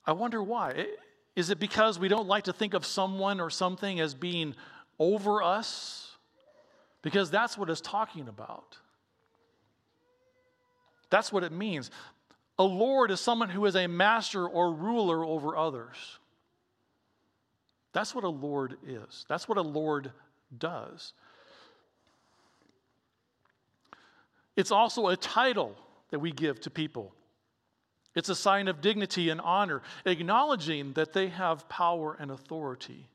I 0.07 0.13
wonder 0.13 0.43
why. 0.43 0.87
Is 1.35 1.51
it 1.51 1.59
because 1.59 1.99
we 1.99 2.09
don't 2.09 2.29
like 2.29 2.45
to 2.45 2.53
think 2.53 2.75
of 2.75 2.87
someone 2.87 3.41
or 3.41 3.51
something 3.51 3.99
as 4.01 4.15
being 4.15 4.55
over 4.98 5.42
us? 5.42 6.12
Because 7.02 7.30
that's 7.30 7.59
what 7.59 7.68
it's 7.68 7.80
talking 7.80 8.28
about. 8.28 8.78
That's 11.11 11.33
what 11.33 11.44
it 11.44 11.52
means. 11.52 11.90
A 12.59 12.64
lord 12.64 13.11
is 13.11 13.20
someone 13.20 13.50
who 13.50 13.64
is 13.66 13.76
a 13.76 13.87
master 13.87 14.46
or 14.48 14.72
ruler 14.72 15.24
over 15.24 15.57
others. 15.57 15.96
That's 17.92 18.14
what 18.14 18.24
a 18.24 18.28
lord 18.28 18.76
is. 18.87 19.24
That's 19.28 19.48
what 19.48 19.59
a 19.59 19.62
lord 19.62 20.12
does. 20.57 21.12
It's 24.57 24.70
also 24.70 25.09
a 25.09 25.16
title 25.16 25.76
that 26.11 26.20
we 26.20 26.33
give 26.33 26.61
to 26.62 26.70
people. 26.70 27.12
It's 28.14 28.28
a 28.28 28.35
sign 28.35 28.68
of 28.68 28.80
dignity 28.80 29.30
and 29.30 29.40
honor, 29.40 29.83
acknowledging 30.04 30.92
that 30.92 31.12
they 31.12 31.28
have 31.28 31.68
power 31.68 32.16
and 32.18 32.30
authority. 32.30 33.09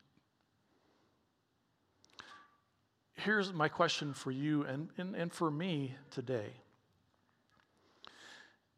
Here's 3.24 3.52
my 3.52 3.68
question 3.68 4.14
for 4.14 4.32
you 4.32 4.64
and, 4.64 4.90
and, 4.98 5.16
and 5.16 5.32
for 5.32 5.52
me 5.52 5.96
today. 6.12 6.52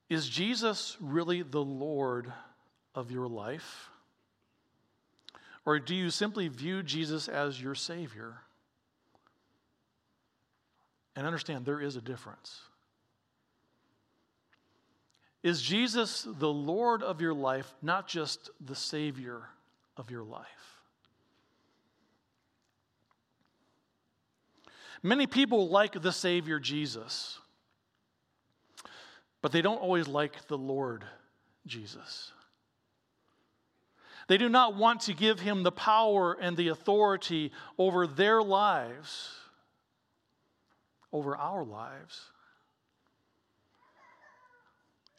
Is 0.10 0.28
Jesus 0.28 0.98
really 1.00 1.42
the 1.42 1.64
Lord 1.64 2.32
of 2.96 3.12
your 3.12 3.28
life? 3.28 3.90
Or 5.64 5.80
do 5.80 5.96
you 5.96 6.10
simply 6.10 6.48
view 6.48 6.82
Jesus 6.82 7.28
as 7.28 7.62
your 7.62 7.76
Savior? 7.76 8.40
And 11.16 11.28
understand 11.28 11.66
there 11.66 11.80
is 11.80 11.96
a 11.96 12.02
difference. 12.02 12.62
Is 15.44 15.62
Jesus 15.62 16.28
the 16.28 16.52
Lord 16.52 17.04
of 17.04 17.22
your 17.22 17.34
life, 17.34 17.72
not 17.82 18.08
just 18.08 18.50
the 18.60 18.76
Savior 18.76 19.44
of 19.98 20.10
your 20.10 20.24
life? 20.24 20.71
Many 25.04 25.26
people 25.28 25.70
like 25.70 26.00
the 26.00 26.12
Savior 26.12 26.60
Jesus. 26.60 27.40
But 29.42 29.52
they 29.52 29.62
don't 29.62 29.82
always 29.82 30.08
like 30.08 30.48
the 30.48 30.58
Lord 30.58 31.04
Jesus. 31.66 32.32
They 34.28 34.38
do 34.38 34.50
not 34.50 34.76
want 34.76 35.02
to 35.02 35.14
give 35.14 35.40
him 35.40 35.64
the 35.64 35.72
power 35.72 36.38
and 36.40 36.56
the 36.56 36.70
authority 36.70 37.52
over 37.78 38.06
their 38.06 38.42
lives, 38.42 39.32
over 41.12 41.36
our 41.36 41.64
lives. 41.64 42.30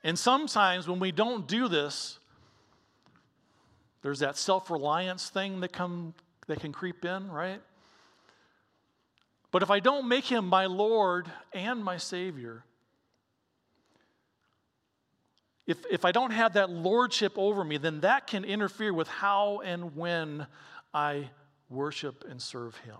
And 0.04 0.18
sometimes 0.18 0.88
when 0.88 0.98
we 0.98 1.12
don't 1.12 1.46
do 1.46 1.68
this, 1.68 2.18
there's 4.02 4.20
that 4.20 4.36
self 4.36 4.70
reliance 4.70 5.28
thing 5.28 5.60
that, 5.60 5.72
come, 5.72 6.14
that 6.46 6.60
can 6.60 6.72
creep 6.72 7.04
in, 7.04 7.30
right? 7.30 7.60
But 9.52 9.62
if 9.62 9.70
I 9.70 9.78
don't 9.78 10.08
make 10.08 10.24
him 10.24 10.46
my 10.46 10.66
Lord 10.66 11.30
and 11.52 11.84
my 11.84 11.98
Savior, 11.98 12.64
if, 15.66 15.78
if 15.90 16.04
I 16.04 16.10
don't 16.10 16.32
have 16.32 16.54
that 16.54 16.70
lordship 16.70 17.34
over 17.36 17.62
me, 17.62 17.76
then 17.76 18.00
that 18.00 18.26
can 18.26 18.44
interfere 18.44 18.92
with 18.92 19.06
how 19.06 19.60
and 19.64 19.94
when 19.94 20.46
I 20.92 21.30
worship 21.68 22.24
and 22.28 22.40
serve 22.42 22.76
Him. 22.78 22.98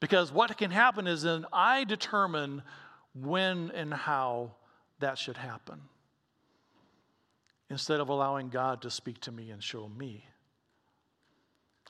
Because 0.00 0.32
what 0.32 0.56
can 0.58 0.70
happen 0.70 1.06
is 1.06 1.22
then 1.22 1.46
I 1.52 1.84
determine 1.84 2.62
when 3.14 3.70
and 3.70 3.94
how 3.94 4.52
that 4.98 5.18
should 5.18 5.36
happen 5.36 5.80
instead 7.70 8.00
of 8.00 8.08
allowing 8.08 8.48
God 8.48 8.82
to 8.82 8.90
speak 8.90 9.20
to 9.22 9.32
me 9.32 9.50
and 9.50 9.62
show 9.62 9.88
me 9.88 10.26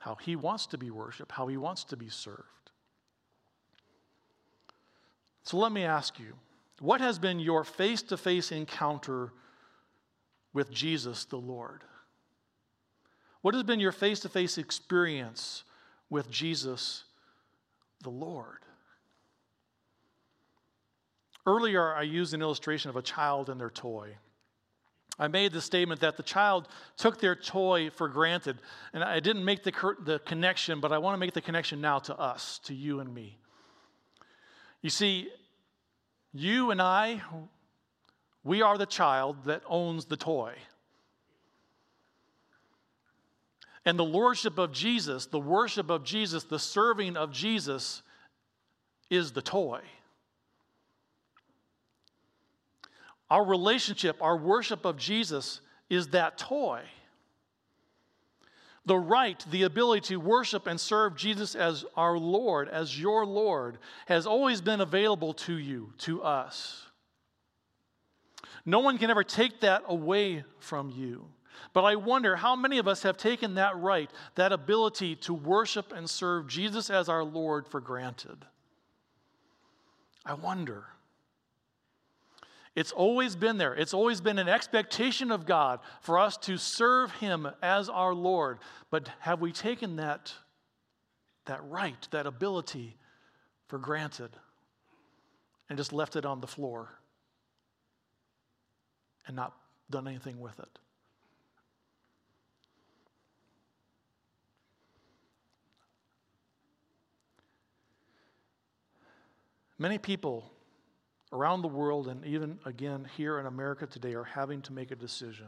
how 0.00 0.16
He 0.16 0.36
wants 0.36 0.66
to 0.66 0.78
be 0.78 0.90
worshiped, 0.90 1.32
how 1.32 1.46
He 1.46 1.56
wants 1.56 1.84
to 1.84 1.96
be 1.96 2.10
served. 2.10 2.53
So 5.44 5.58
let 5.58 5.72
me 5.72 5.84
ask 5.84 6.18
you 6.18 6.34
what 6.80 7.00
has 7.00 7.18
been 7.18 7.38
your 7.38 7.64
face 7.64 8.02
to 8.02 8.16
face 8.16 8.50
encounter 8.50 9.32
with 10.52 10.70
Jesus 10.70 11.24
the 11.26 11.36
Lord? 11.36 11.82
What 13.42 13.54
has 13.54 13.62
been 13.62 13.80
your 13.80 13.92
face 13.92 14.20
to 14.20 14.28
face 14.28 14.58
experience 14.58 15.64
with 16.08 16.30
Jesus 16.30 17.04
the 18.02 18.10
Lord? 18.10 18.58
Earlier, 21.46 21.94
I 21.94 22.02
used 22.02 22.32
an 22.32 22.40
illustration 22.40 22.88
of 22.88 22.96
a 22.96 23.02
child 23.02 23.50
and 23.50 23.60
their 23.60 23.70
toy. 23.70 24.16
I 25.18 25.28
made 25.28 25.52
the 25.52 25.60
statement 25.60 26.00
that 26.00 26.16
the 26.16 26.22
child 26.22 26.68
took 26.96 27.20
their 27.20 27.36
toy 27.36 27.90
for 27.90 28.08
granted, 28.08 28.58
and 28.94 29.04
I 29.04 29.20
didn't 29.20 29.44
make 29.44 29.62
the, 29.62 29.72
the 30.04 30.20
connection, 30.20 30.80
but 30.80 30.90
I 30.90 30.98
want 30.98 31.14
to 31.14 31.18
make 31.18 31.34
the 31.34 31.42
connection 31.42 31.82
now 31.82 31.98
to 32.00 32.18
us, 32.18 32.58
to 32.64 32.74
you 32.74 33.00
and 33.00 33.14
me. 33.14 33.38
You 34.84 34.90
see, 34.90 35.30
you 36.34 36.70
and 36.70 36.82
I, 36.82 37.22
we 38.44 38.60
are 38.60 38.76
the 38.76 38.84
child 38.84 39.46
that 39.46 39.62
owns 39.66 40.04
the 40.04 40.16
toy. 40.18 40.52
And 43.86 43.98
the 43.98 44.04
lordship 44.04 44.58
of 44.58 44.72
Jesus, 44.72 45.24
the 45.24 45.40
worship 45.40 45.88
of 45.88 46.04
Jesus, 46.04 46.44
the 46.44 46.58
serving 46.58 47.16
of 47.16 47.32
Jesus 47.32 48.02
is 49.08 49.32
the 49.32 49.40
toy. 49.40 49.80
Our 53.30 53.46
relationship, 53.46 54.18
our 54.20 54.36
worship 54.36 54.84
of 54.84 54.98
Jesus 54.98 55.62
is 55.88 56.08
that 56.08 56.36
toy. 56.36 56.82
The 58.86 58.98
right, 58.98 59.42
the 59.50 59.62
ability 59.62 60.08
to 60.08 60.20
worship 60.20 60.66
and 60.66 60.78
serve 60.78 61.16
Jesus 61.16 61.54
as 61.54 61.84
our 61.96 62.18
Lord, 62.18 62.68
as 62.68 63.00
your 63.00 63.24
Lord, 63.24 63.78
has 64.06 64.26
always 64.26 64.60
been 64.60 64.80
available 64.80 65.32
to 65.34 65.56
you, 65.56 65.92
to 65.98 66.22
us. 66.22 66.82
No 68.66 68.80
one 68.80 68.98
can 68.98 69.10
ever 69.10 69.24
take 69.24 69.60
that 69.60 69.84
away 69.86 70.44
from 70.58 70.90
you. 70.90 71.26
But 71.72 71.84
I 71.84 71.96
wonder 71.96 72.36
how 72.36 72.56
many 72.56 72.78
of 72.78 72.88
us 72.88 73.02
have 73.02 73.16
taken 73.16 73.54
that 73.54 73.76
right, 73.76 74.10
that 74.34 74.52
ability 74.52 75.16
to 75.16 75.34
worship 75.34 75.92
and 75.92 76.08
serve 76.08 76.46
Jesus 76.46 76.90
as 76.90 77.08
our 77.08 77.24
Lord 77.24 77.66
for 77.66 77.80
granted. 77.80 78.44
I 80.24 80.34
wonder. 80.34 80.86
It's 82.74 82.90
always 82.90 83.36
been 83.36 83.56
there. 83.56 83.74
It's 83.74 83.94
always 83.94 84.20
been 84.20 84.38
an 84.38 84.48
expectation 84.48 85.30
of 85.30 85.46
God 85.46 85.78
for 86.00 86.18
us 86.18 86.36
to 86.38 86.56
serve 86.56 87.12
Him 87.12 87.48
as 87.62 87.88
our 87.88 88.12
Lord. 88.12 88.58
But 88.90 89.08
have 89.20 89.40
we 89.40 89.52
taken 89.52 89.96
that, 89.96 90.32
that 91.46 91.60
right, 91.68 92.08
that 92.10 92.26
ability 92.26 92.96
for 93.68 93.78
granted 93.78 94.30
and 95.68 95.78
just 95.78 95.92
left 95.92 96.16
it 96.16 96.26
on 96.26 96.40
the 96.40 96.48
floor 96.48 96.88
and 99.26 99.36
not 99.36 99.54
done 99.88 100.08
anything 100.08 100.40
with 100.40 100.58
it? 100.58 100.78
Many 109.78 109.98
people 109.98 110.53
around 111.32 111.62
the 111.62 111.68
world 111.68 112.08
and 112.08 112.24
even 112.24 112.58
again 112.64 113.06
here 113.16 113.38
in 113.38 113.46
America 113.46 113.86
today 113.86 114.14
are 114.14 114.24
having 114.24 114.62
to 114.62 114.72
make 114.72 114.90
a 114.90 114.96
decision. 114.96 115.46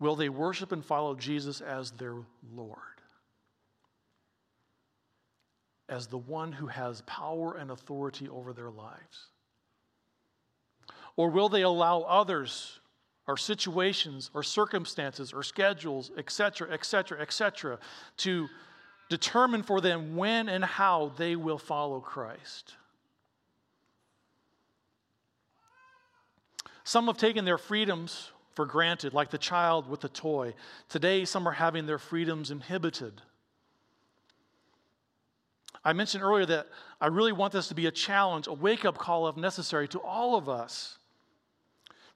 Will 0.00 0.16
they 0.16 0.28
worship 0.28 0.72
and 0.72 0.84
follow 0.84 1.14
Jesus 1.14 1.60
as 1.60 1.90
their 1.92 2.16
Lord? 2.52 2.78
As 5.88 6.06
the 6.06 6.18
one 6.18 6.52
who 6.52 6.66
has 6.66 7.02
power 7.02 7.56
and 7.56 7.70
authority 7.70 8.28
over 8.28 8.52
their 8.52 8.70
lives? 8.70 9.28
Or 11.16 11.30
will 11.30 11.48
they 11.48 11.62
allow 11.62 12.02
others 12.02 12.78
or 13.26 13.36
situations 13.36 14.30
or 14.34 14.42
circumstances 14.42 15.32
or 15.32 15.42
schedules, 15.42 16.12
etc., 16.16 16.70
etc., 16.70 17.20
etc., 17.20 17.78
to 18.18 18.48
determine 19.08 19.62
for 19.62 19.80
them 19.80 20.16
when 20.16 20.48
and 20.48 20.64
how 20.64 21.12
they 21.16 21.34
will 21.34 21.58
follow 21.58 22.00
Christ? 22.00 22.74
Some 26.88 27.06
have 27.08 27.18
taken 27.18 27.44
their 27.44 27.58
freedoms 27.58 28.30
for 28.54 28.64
granted, 28.64 29.12
like 29.12 29.28
the 29.28 29.36
child 29.36 29.90
with 29.90 30.00
the 30.00 30.08
toy. 30.08 30.54
Today, 30.88 31.26
some 31.26 31.46
are 31.46 31.52
having 31.52 31.84
their 31.84 31.98
freedoms 31.98 32.50
inhibited. 32.50 33.20
I 35.84 35.92
mentioned 35.92 36.24
earlier 36.24 36.46
that 36.46 36.66
I 36.98 37.08
really 37.08 37.32
want 37.32 37.52
this 37.52 37.68
to 37.68 37.74
be 37.74 37.84
a 37.84 37.90
challenge, 37.90 38.46
a 38.46 38.54
wake 38.54 38.86
up 38.86 38.96
call 38.96 39.28
if 39.28 39.36
necessary 39.36 39.86
to 39.88 39.98
all 39.98 40.34
of 40.34 40.48
us 40.48 40.96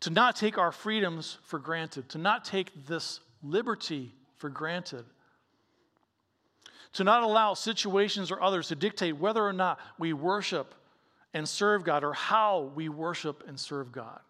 to 0.01 0.09
not 0.09 0.37
take 0.37 0.57
our 0.57 0.73
freedoms 0.73 1.37
for 1.45 1.59
granted, 1.59 2.09
to 2.09 2.17
not 2.17 2.43
take 2.43 2.87
this 2.87 3.21
liberty 3.43 4.15
for 4.39 4.49
granted, 4.49 5.05
to 6.95 7.05
not 7.05 7.23
allow 7.23 7.53
situations 7.53 8.31
or 8.31 8.43
others 8.43 8.69
to 8.69 8.75
dictate 8.75 9.19
whether 9.19 9.47
or 9.47 9.53
not 9.53 9.79
we 9.99 10.15
worship 10.15 10.75
and 11.35 11.47
serve 11.47 11.85
God 11.85 12.03
or 12.03 12.15
how 12.15 12.73
we 12.75 12.89
worship 12.89 13.45
and 13.47 13.61
serve 13.61 13.93
God. 13.93 14.21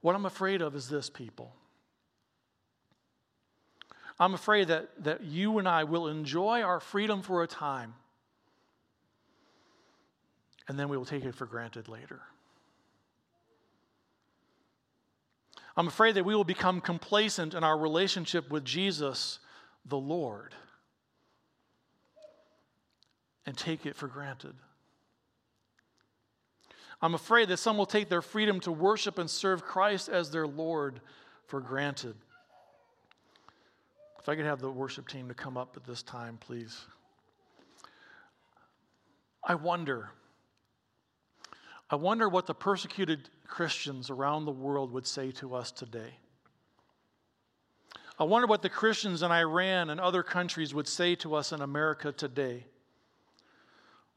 What 0.00 0.14
I'm 0.14 0.26
afraid 0.26 0.62
of 0.62 0.74
is 0.74 0.88
this, 0.88 1.10
people. 1.10 1.54
I'm 4.18 4.34
afraid 4.34 4.68
that, 4.68 4.88
that 5.04 5.24
you 5.24 5.58
and 5.58 5.66
I 5.66 5.84
will 5.84 6.08
enjoy 6.08 6.62
our 6.62 6.80
freedom 6.80 7.22
for 7.22 7.42
a 7.42 7.46
time, 7.46 7.94
and 10.68 10.78
then 10.78 10.88
we 10.88 10.96
will 10.96 11.06
take 11.06 11.24
it 11.24 11.34
for 11.34 11.46
granted 11.46 11.88
later. 11.88 12.20
I'm 15.76 15.88
afraid 15.88 16.16
that 16.16 16.24
we 16.24 16.34
will 16.34 16.44
become 16.44 16.80
complacent 16.80 17.54
in 17.54 17.64
our 17.64 17.78
relationship 17.78 18.50
with 18.50 18.64
Jesus, 18.64 19.38
the 19.86 19.96
Lord, 19.96 20.54
and 23.46 23.56
take 23.56 23.86
it 23.86 23.96
for 23.96 24.06
granted. 24.06 24.54
I'm 27.02 27.14
afraid 27.14 27.48
that 27.48 27.56
some 27.56 27.78
will 27.78 27.86
take 27.86 28.08
their 28.08 28.22
freedom 28.22 28.60
to 28.60 28.72
worship 28.72 29.18
and 29.18 29.28
serve 29.28 29.64
Christ 29.64 30.08
as 30.08 30.30
their 30.30 30.46
Lord 30.46 31.00
for 31.46 31.60
granted. 31.60 32.14
If 34.18 34.28
I 34.28 34.36
could 34.36 34.44
have 34.44 34.60
the 34.60 34.70
worship 34.70 35.08
team 35.08 35.28
to 35.28 35.34
come 35.34 35.56
up 35.56 35.76
at 35.76 35.84
this 35.84 36.02
time, 36.02 36.36
please. 36.38 36.78
I 39.42 39.54
wonder. 39.54 40.10
I 41.88 41.96
wonder 41.96 42.28
what 42.28 42.46
the 42.46 42.54
persecuted 42.54 43.30
Christians 43.46 44.10
around 44.10 44.44
the 44.44 44.52
world 44.52 44.92
would 44.92 45.06
say 45.06 45.30
to 45.32 45.54
us 45.54 45.72
today. 45.72 46.14
I 48.18 48.24
wonder 48.24 48.46
what 48.46 48.60
the 48.60 48.68
Christians 48.68 49.22
in 49.22 49.32
Iran 49.32 49.88
and 49.88 49.98
other 49.98 50.22
countries 50.22 50.74
would 50.74 50.86
say 50.86 51.14
to 51.16 51.34
us 51.34 51.52
in 51.52 51.62
America 51.62 52.12
today. 52.12 52.66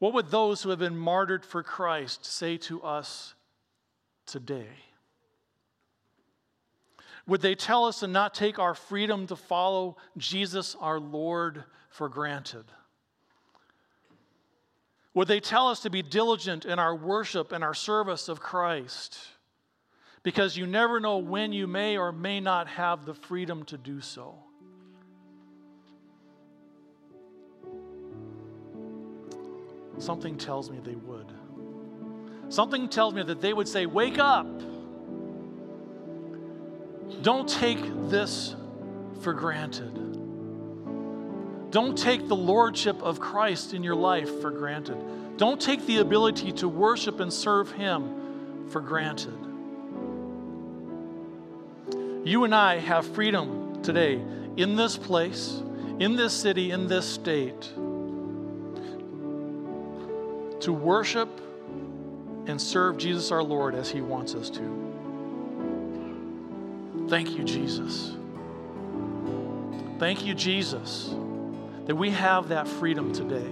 What 0.04 0.12
would 0.12 0.28
those 0.28 0.62
who 0.62 0.68
have 0.68 0.80
been 0.80 0.98
martyred 0.98 1.46
for 1.46 1.62
Christ 1.62 2.26
say 2.26 2.58
to 2.58 2.82
us 2.82 3.32
today? 4.26 4.68
Would 7.26 7.40
they 7.40 7.54
tell 7.54 7.86
us 7.86 8.00
to 8.00 8.06
not 8.06 8.34
take 8.34 8.58
our 8.58 8.74
freedom 8.74 9.26
to 9.28 9.34
follow 9.34 9.96
Jesus 10.18 10.76
our 10.78 11.00
Lord 11.00 11.64
for 11.88 12.10
granted? 12.10 12.66
Would 15.14 15.26
they 15.26 15.40
tell 15.40 15.68
us 15.68 15.80
to 15.80 15.88
be 15.88 16.02
diligent 16.02 16.66
in 16.66 16.78
our 16.78 16.94
worship 16.94 17.50
and 17.50 17.64
our 17.64 17.72
service 17.72 18.28
of 18.28 18.40
Christ? 18.40 19.16
Because 20.22 20.54
you 20.54 20.66
never 20.66 21.00
know 21.00 21.16
when 21.16 21.50
you 21.50 21.66
may 21.66 21.96
or 21.96 22.12
may 22.12 22.40
not 22.40 22.68
have 22.68 23.06
the 23.06 23.14
freedom 23.14 23.64
to 23.64 23.78
do 23.78 24.02
so. 24.02 24.34
Something 29.98 30.36
tells 30.36 30.70
me 30.70 30.78
they 30.82 30.94
would. 30.94 31.32
Something 32.48 32.88
tells 32.88 33.14
me 33.14 33.22
that 33.22 33.40
they 33.40 33.52
would 33.52 33.68
say, 33.68 33.86
Wake 33.86 34.18
up! 34.18 34.46
Don't 37.22 37.48
take 37.48 37.80
this 38.08 38.54
for 39.20 39.32
granted. 39.32 39.94
Don't 41.70 41.96
take 41.96 42.28
the 42.28 42.36
lordship 42.36 43.02
of 43.02 43.18
Christ 43.18 43.74
in 43.74 43.82
your 43.82 43.94
life 43.94 44.40
for 44.40 44.50
granted. 44.50 45.36
Don't 45.36 45.60
take 45.60 45.84
the 45.86 45.98
ability 45.98 46.52
to 46.52 46.68
worship 46.68 47.20
and 47.20 47.32
serve 47.32 47.72
Him 47.72 48.68
for 48.68 48.80
granted. 48.80 49.36
You 52.24 52.44
and 52.44 52.54
I 52.54 52.78
have 52.78 53.06
freedom 53.06 53.82
today 53.82 54.22
in 54.56 54.76
this 54.76 54.96
place, 54.96 55.60
in 55.98 56.16
this 56.16 56.32
city, 56.32 56.70
in 56.70 56.86
this 56.86 57.06
state 57.06 57.72
to 60.64 60.72
worship 60.72 61.28
and 62.46 62.60
serve 62.60 62.96
Jesus 62.96 63.30
our 63.30 63.42
Lord 63.42 63.74
as 63.74 63.90
He 63.90 64.00
wants 64.00 64.34
us 64.34 64.48
to. 64.50 64.84
Thank 67.08 67.36
you, 67.36 67.44
Jesus. 67.44 68.16
Thank 69.98 70.24
you, 70.24 70.34
Jesus, 70.34 71.14
that 71.84 71.94
we 71.94 72.10
have 72.10 72.48
that 72.48 72.66
freedom 72.66 73.12
today. 73.12 73.50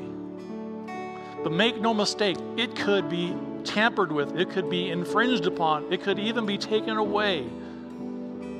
But 1.42 1.52
make 1.52 1.80
no 1.80 1.92
mistake, 1.92 2.38
it 2.56 2.74
could 2.76 3.10
be 3.10 3.36
tampered 3.64 4.10
with, 4.10 4.36
it 4.36 4.50
could 4.50 4.70
be 4.70 4.90
infringed 4.90 5.46
upon, 5.46 5.92
it 5.92 6.02
could 6.02 6.18
even 6.18 6.46
be 6.46 6.56
taken 6.56 6.96
away 6.96 7.46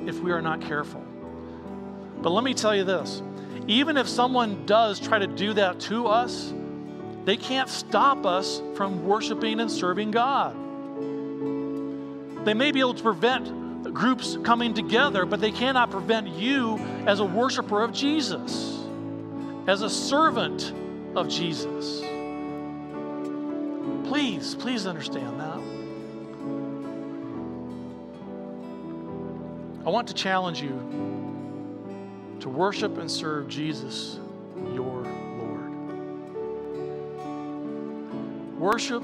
if 0.05 0.19
we 0.19 0.31
are 0.31 0.41
not 0.41 0.61
careful. 0.61 1.03
But 2.21 2.29
let 2.29 2.43
me 2.43 2.53
tell 2.53 2.75
you 2.75 2.83
this 2.83 3.21
even 3.67 3.97
if 3.97 4.07
someone 4.07 4.65
does 4.65 4.99
try 4.99 5.17
to 5.17 5.27
do 5.27 5.53
that 5.53 5.79
to 5.79 6.07
us, 6.07 6.53
they 7.25 7.37
can't 7.37 7.69
stop 7.69 8.25
us 8.25 8.61
from 8.75 9.05
worshiping 9.05 9.59
and 9.59 9.71
serving 9.71 10.11
God. 10.11 10.55
They 12.45 12.53
may 12.53 12.71
be 12.71 12.81
able 12.81 12.93
to 12.95 13.03
prevent 13.03 13.93
groups 13.93 14.37
coming 14.43 14.73
together, 14.73 15.25
but 15.25 15.39
they 15.39 15.51
cannot 15.51 15.91
prevent 15.91 16.27
you 16.27 16.77
as 17.05 17.19
a 17.19 17.25
worshiper 17.25 17.83
of 17.83 17.93
Jesus, 17.93 18.79
as 19.67 19.81
a 19.81 19.89
servant 19.89 20.73
of 21.15 21.29
Jesus. 21.29 22.01
Please, 24.07 24.55
please 24.55 24.85
understand 24.85 25.39
that. 25.39 25.59
I 29.85 29.89
want 29.89 30.07
to 30.07 30.13
challenge 30.13 30.61
you 30.61 30.79
to 32.39 32.49
worship 32.49 32.97
and 32.97 33.09
serve 33.09 33.47
Jesus, 33.47 34.19
your 34.73 35.05
Worship 38.63 39.03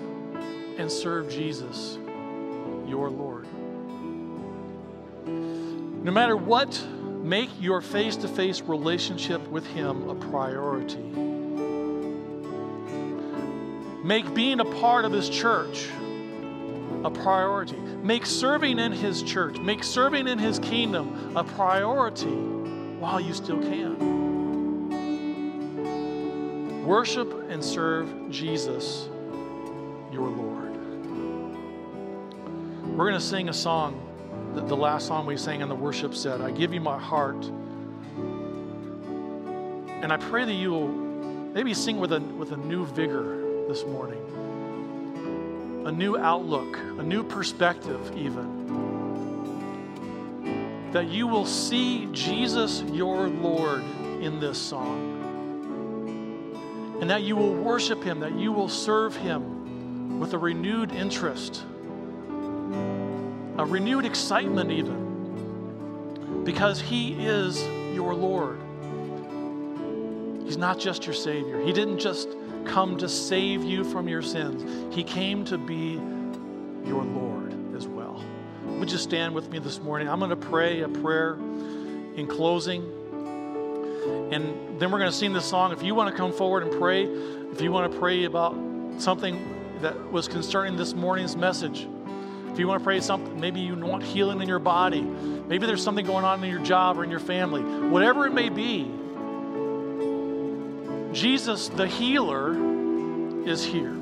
and 0.78 0.90
serve 0.90 1.30
Jesus, 1.30 1.98
your 2.88 3.10
Lord. 3.10 3.46
No 5.28 6.14
matter 6.14 6.38
what, 6.38 6.82
make 7.22 7.50
your 7.60 7.82
face 7.82 8.16
to 8.16 8.30
face 8.30 8.62
relationship 8.62 9.46
with 9.50 9.68
Him 9.68 10.10
a 10.10 10.16
priority. 10.16 11.04
Make 14.02 14.34
being 14.34 14.62
a 14.62 14.66
part 14.80 15.04
of 15.04 15.12
His 15.12 15.28
church 15.28 15.90
a 17.04 17.12
priority. 17.12 17.76
Make 18.02 18.26
serving 18.26 18.80
in 18.80 18.94
His 18.94 19.22
church, 19.24 19.60
make 19.60 19.84
serving 19.84 20.30
in 20.30 20.40
His 20.40 20.60
kingdom 20.60 21.36
a 21.36 21.44
priority 21.44 22.28
while 22.98 23.20
you 23.20 23.34
still 23.34 23.60
can. 23.60 24.08
Worship 26.86 27.50
and 27.50 27.62
serve 27.62 28.10
Jesus, 28.30 29.10
your 30.20 30.30
Lord. 30.30 30.76
We're 32.98 33.08
going 33.10 33.20
to 33.20 33.26
sing 33.26 33.48
a 33.50 33.54
song, 33.54 34.06
the, 34.54 34.76
last 34.76 35.08
song 35.08 35.26
we 35.26 35.38
sang 35.38 35.62
in 35.62 35.70
the 35.70 35.76
worship 35.76 36.14
set. 36.14 36.42
I 36.42 36.52
give 36.52 36.74
you 36.74 36.82
my 36.82 37.00
heart. 37.00 37.46
And 40.02 40.12
I 40.12 40.18
pray 40.18 40.44
that 40.44 40.54
you 40.54 40.72
will 40.72 40.90
maybe 40.90 41.74
sing 41.74 42.00
with 42.00 42.12
a, 42.12 42.20
with 42.20 42.52
a 42.52 42.58
new 42.58 42.86
vigor 42.86 43.68
this 43.68 43.86
morning, 43.86 44.20
a 45.86 45.92
new 45.92 46.18
outlook, 46.18 46.78
a 46.78 47.04
new 47.04 47.24
perspective, 47.24 48.12
even. 48.18 48.58
That 50.92 51.08
you 51.08 51.28
will 51.28 51.46
see 51.46 52.10
Jesus, 52.12 52.82
your 52.92 53.30
Lord, 53.30 53.84
in 54.22 54.40
this 54.42 54.58
song. 54.58 55.16
And 57.00 57.10
that 57.10 57.24
you 57.24 57.38
will 57.38 57.54
worship 57.54 58.04
Him, 58.04 58.20
that 58.20 58.38
you 58.38 58.52
will 58.52 58.68
serve 58.68 59.16
Him 59.16 59.59
with 60.20 60.34
a 60.34 60.38
renewed 60.38 60.92
interest, 60.92 61.64
a 63.58 63.66
renewed 63.66 64.06
excitement, 64.06 64.70
even, 64.70 66.44
because 66.44 66.82
He 66.82 67.14
is 67.26 67.64
your 67.94 68.14
Lord. 68.14 68.60
He's 70.44 70.58
not 70.58 70.78
just 70.78 71.06
your 71.06 71.16
Savior. 71.16 71.62
He 71.62 71.72
didn't 71.72 72.00
just 72.00 72.28
come 72.66 72.98
to 72.98 73.08
save 73.08 73.64
you 73.64 73.86
from 73.86 74.10
your 74.10 74.22
sins, 74.22 74.94
He 74.94 75.04
came 75.04 75.46
to 75.46 75.58
be 75.58 76.02
your 76.86 77.04
Lord 77.04 77.56
as 77.76 77.88
well. 77.88 78.22
Would 78.66 78.92
you 78.92 78.98
stand 78.98 79.34
with 79.34 79.50
me 79.50 79.60
this 79.60 79.80
morning? 79.80 80.10
I'm 80.10 80.20
going 80.20 80.32
to 80.32 80.36
pray 80.36 80.82
a 80.82 80.90
prayer 80.90 81.36
in 82.16 82.28
closing. 82.28 82.84
And 84.32 84.80
then 84.80 84.92
we're 84.92 85.00
going 85.00 85.12
to 85.12 85.16
sing 85.16 85.34
this 85.34 85.46
song. 85.46 85.72
If 85.72 85.82
you 85.82 85.96
want 85.96 86.10
to 86.10 86.16
come 86.16 86.32
forward 86.32 86.64
and 86.64 86.72
pray, 86.72 87.04
if 87.04 87.62
you 87.62 87.72
want 87.72 87.92
to 87.92 88.00
pray 88.00 88.26
about 88.26 88.56
something 88.98 89.59
that 89.82 90.12
was 90.12 90.28
concerning 90.28 90.76
this 90.76 90.94
morning's 90.94 91.36
message, 91.36 91.88
if 92.52 92.60
you 92.60 92.68
want 92.68 92.80
to 92.80 92.84
pray 92.84 93.00
something, 93.00 93.40
maybe 93.40 93.60
you 93.60 93.76
want 93.76 94.04
healing 94.04 94.42
in 94.42 94.48
your 94.48 94.60
body, 94.60 95.02
maybe 95.02 95.66
there's 95.66 95.84
something 95.84 96.06
going 96.06 96.26
on 96.26 96.44
in 96.44 96.50
your 96.50 96.62
job 96.62 96.98
or 96.98 97.04
in 97.04 97.12
your 97.12 97.20
family, 97.20 97.62
whatever 97.62 98.26
it 98.26 98.34
may 98.34 98.50
be, 98.50 98.92
Jesus, 101.14 101.70
the 101.70 101.88
healer, 101.88 102.56
is 103.48 103.64
here. 103.64 103.96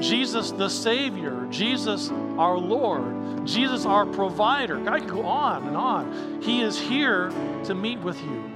Jesus, 0.00 0.50
the 0.50 0.68
Savior, 0.68 1.46
Jesus, 1.50 2.10
our 2.38 2.56
Lord, 2.56 3.46
Jesus, 3.46 3.84
our 3.84 4.06
provider. 4.06 4.88
I 4.88 5.00
could 5.00 5.10
go 5.10 5.24
on 5.24 5.66
and 5.66 5.76
on. 5.76 6.40
He 6.42 6.60
is 6.62 6.78
here 6.78 7.30
to 7.64 7.74
meet 7.74 7.98
with 7.98 8.20
you. 8.22 8.50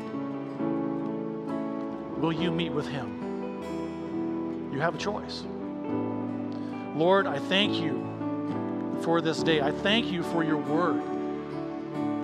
Will 2.19 2.33
you 2.33 2.51
meet 2.51 2.73
with 2.73 2.87
Him? 2.89 4.71
You 4.73 4.81
have 4.81 4.95
a 4.95 4.99
choice. 4.99 5.45
Lord, 6.97 7.27
I 7.27 7.39
thank 7.39 7.75
you 7.75 8.99
for 9.03 9.21
this 9.21 9.43
day. 9.43 9.61
I 9.61 9.71
thank 9.71 10.07
you 10.07 10.23
for 10.23 10.43
your 10.43 10.57
word 10.57 11.03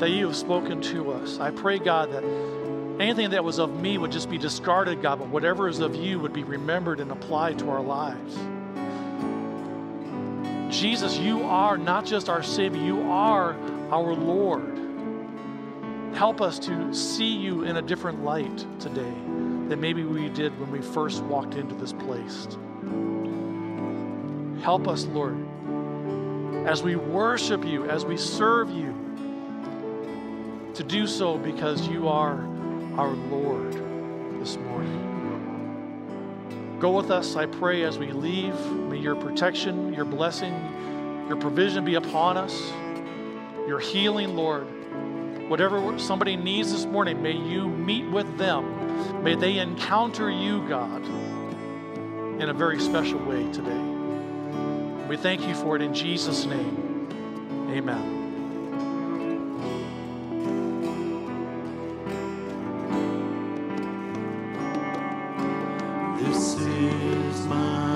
that 0.01 0.09
you 0.09 0.27
have 0.27 0.35
spoken 0.35 0.81
to 0.81 1.13
us. 1.13 1.39
I 1.39 1.51
pray, 1.51 1.79
God, 1.79 2.11
that 2.13 2.25
anything 2.99 3.31
that 3.31 3.45
was 3.45 3.59
of 3.59 3.79
me 3.79 3.99
would 3.99 4.11
just 4.11 4.31
be 4.31 4.39
discarded, 4.39 5.03
God, 5.03 5.19
but 5.19 5.29
whatever 5.29 5.69
is 5.69 5.81
of 5.81 5.95
you 5.95 6.19
would 6.21 6.33
be 6.33 6.43
remembered 6.43 7.01
and 7.01 7.13
applied 7.13 7.59
to 7.59 7.69
our 7.69 7.83
lives. 7.83 8.35
Jesus, 10.75 11.19
you 11.19 11.43
are 11.43 11.77
not 11.77 12.07
just 12.07 12.31
our 12.31 12.43
Savior, 12.43 12.81
you 12.81 13.03
are 13.11 13.55
our 13.91 14.15
Lord. 14.15 14.79
Help 16.15 16.41
us 16.41 16.59
to 16.61 16.95
see 16.95 17.37
you 17.37 17.65
in 17.65 17.77
a 17.77 17.83
different 17.83 18.25
light 18.25 18.67
today 18.81 19.03
than 19.03 19.81
maybe 19.83 20.03
we 20.03 20.31
did 20.31 20.59
when 20.59 20.71
we 20.71 20.81
first 20.81 21.23
walked 21.25 21.57
into 21.57 21.75
this 21.75 21.93
place. 21.93 22.49
Help 24.63 24.87
us, 24.87 25.07
Lord, 25.07 25.37
as 26.69 26.85
we 26.85 26.95
worship 26.95 27.65
you, 27.65 27.85
as 27.91 28.05
we 28.05 28.17
serve 28.17 28.71
you, 28.71 28.95
to 30.75 30.85
do 30.85 31.09
so 31.09 31.37
because 31.37 31.89
you 31.89 32.07
are 32.07 32.39
our 32.97 33.11
Lord 33.11 33.73
this 34.41 34.57
morning. 34.57 35.09
Go 36.79 36.93
with 36.93 37.11
us, 37.11 37.35
I 37.35 37.47
pray, 37.47 37.83
as 37.83 37.99
we 37.99 38.13
leave. 38.13 38.55
May 38.71 38.99
your 38.99 39.17
protection, 39.17 39.93
your 39.93 40.05
blessing, 40.05 40.55
your 41.27 41.37
provision 41.37 41.85
be 41.85 41.97
upon 41.97 42.37
us, 42.37 42.71
your 43.67 43.81
healing, 43.81 44.37
Lord. 44.37 44.69
Whatever 45.51 45.99
somebody 45.99 46.37
needs 46.37 46.71
this 46.71 46.87
morning, 46.87 47.21
may 47.21 47.33
you 47.37 47.69
meet 47.69 48.09
with 48.11 48.39
them. 48.39 49.25
May 49.25 49.35
they 49.35 49.59
encounter 49.59 50.31
you, 50.31 50.67
God, 50.69 51.05
in 52.41 52.49
a 52.49 52.55
very 52.55 52.79
special 52.79 53.19
way 53.19 53.51
today. 53.53 53.92
We 55.13 55.19
thank 55.19 55.47
you 55.47 55.55
for 55.55 55.77
it 55.77 55.83
in 55.83 55.93
Jesus' 55.93 56.47
name. 56.47 57.07
Amen. 57.69 58.01
This 66.19 66.57
is 66.57 67.47
my 67.47 67.92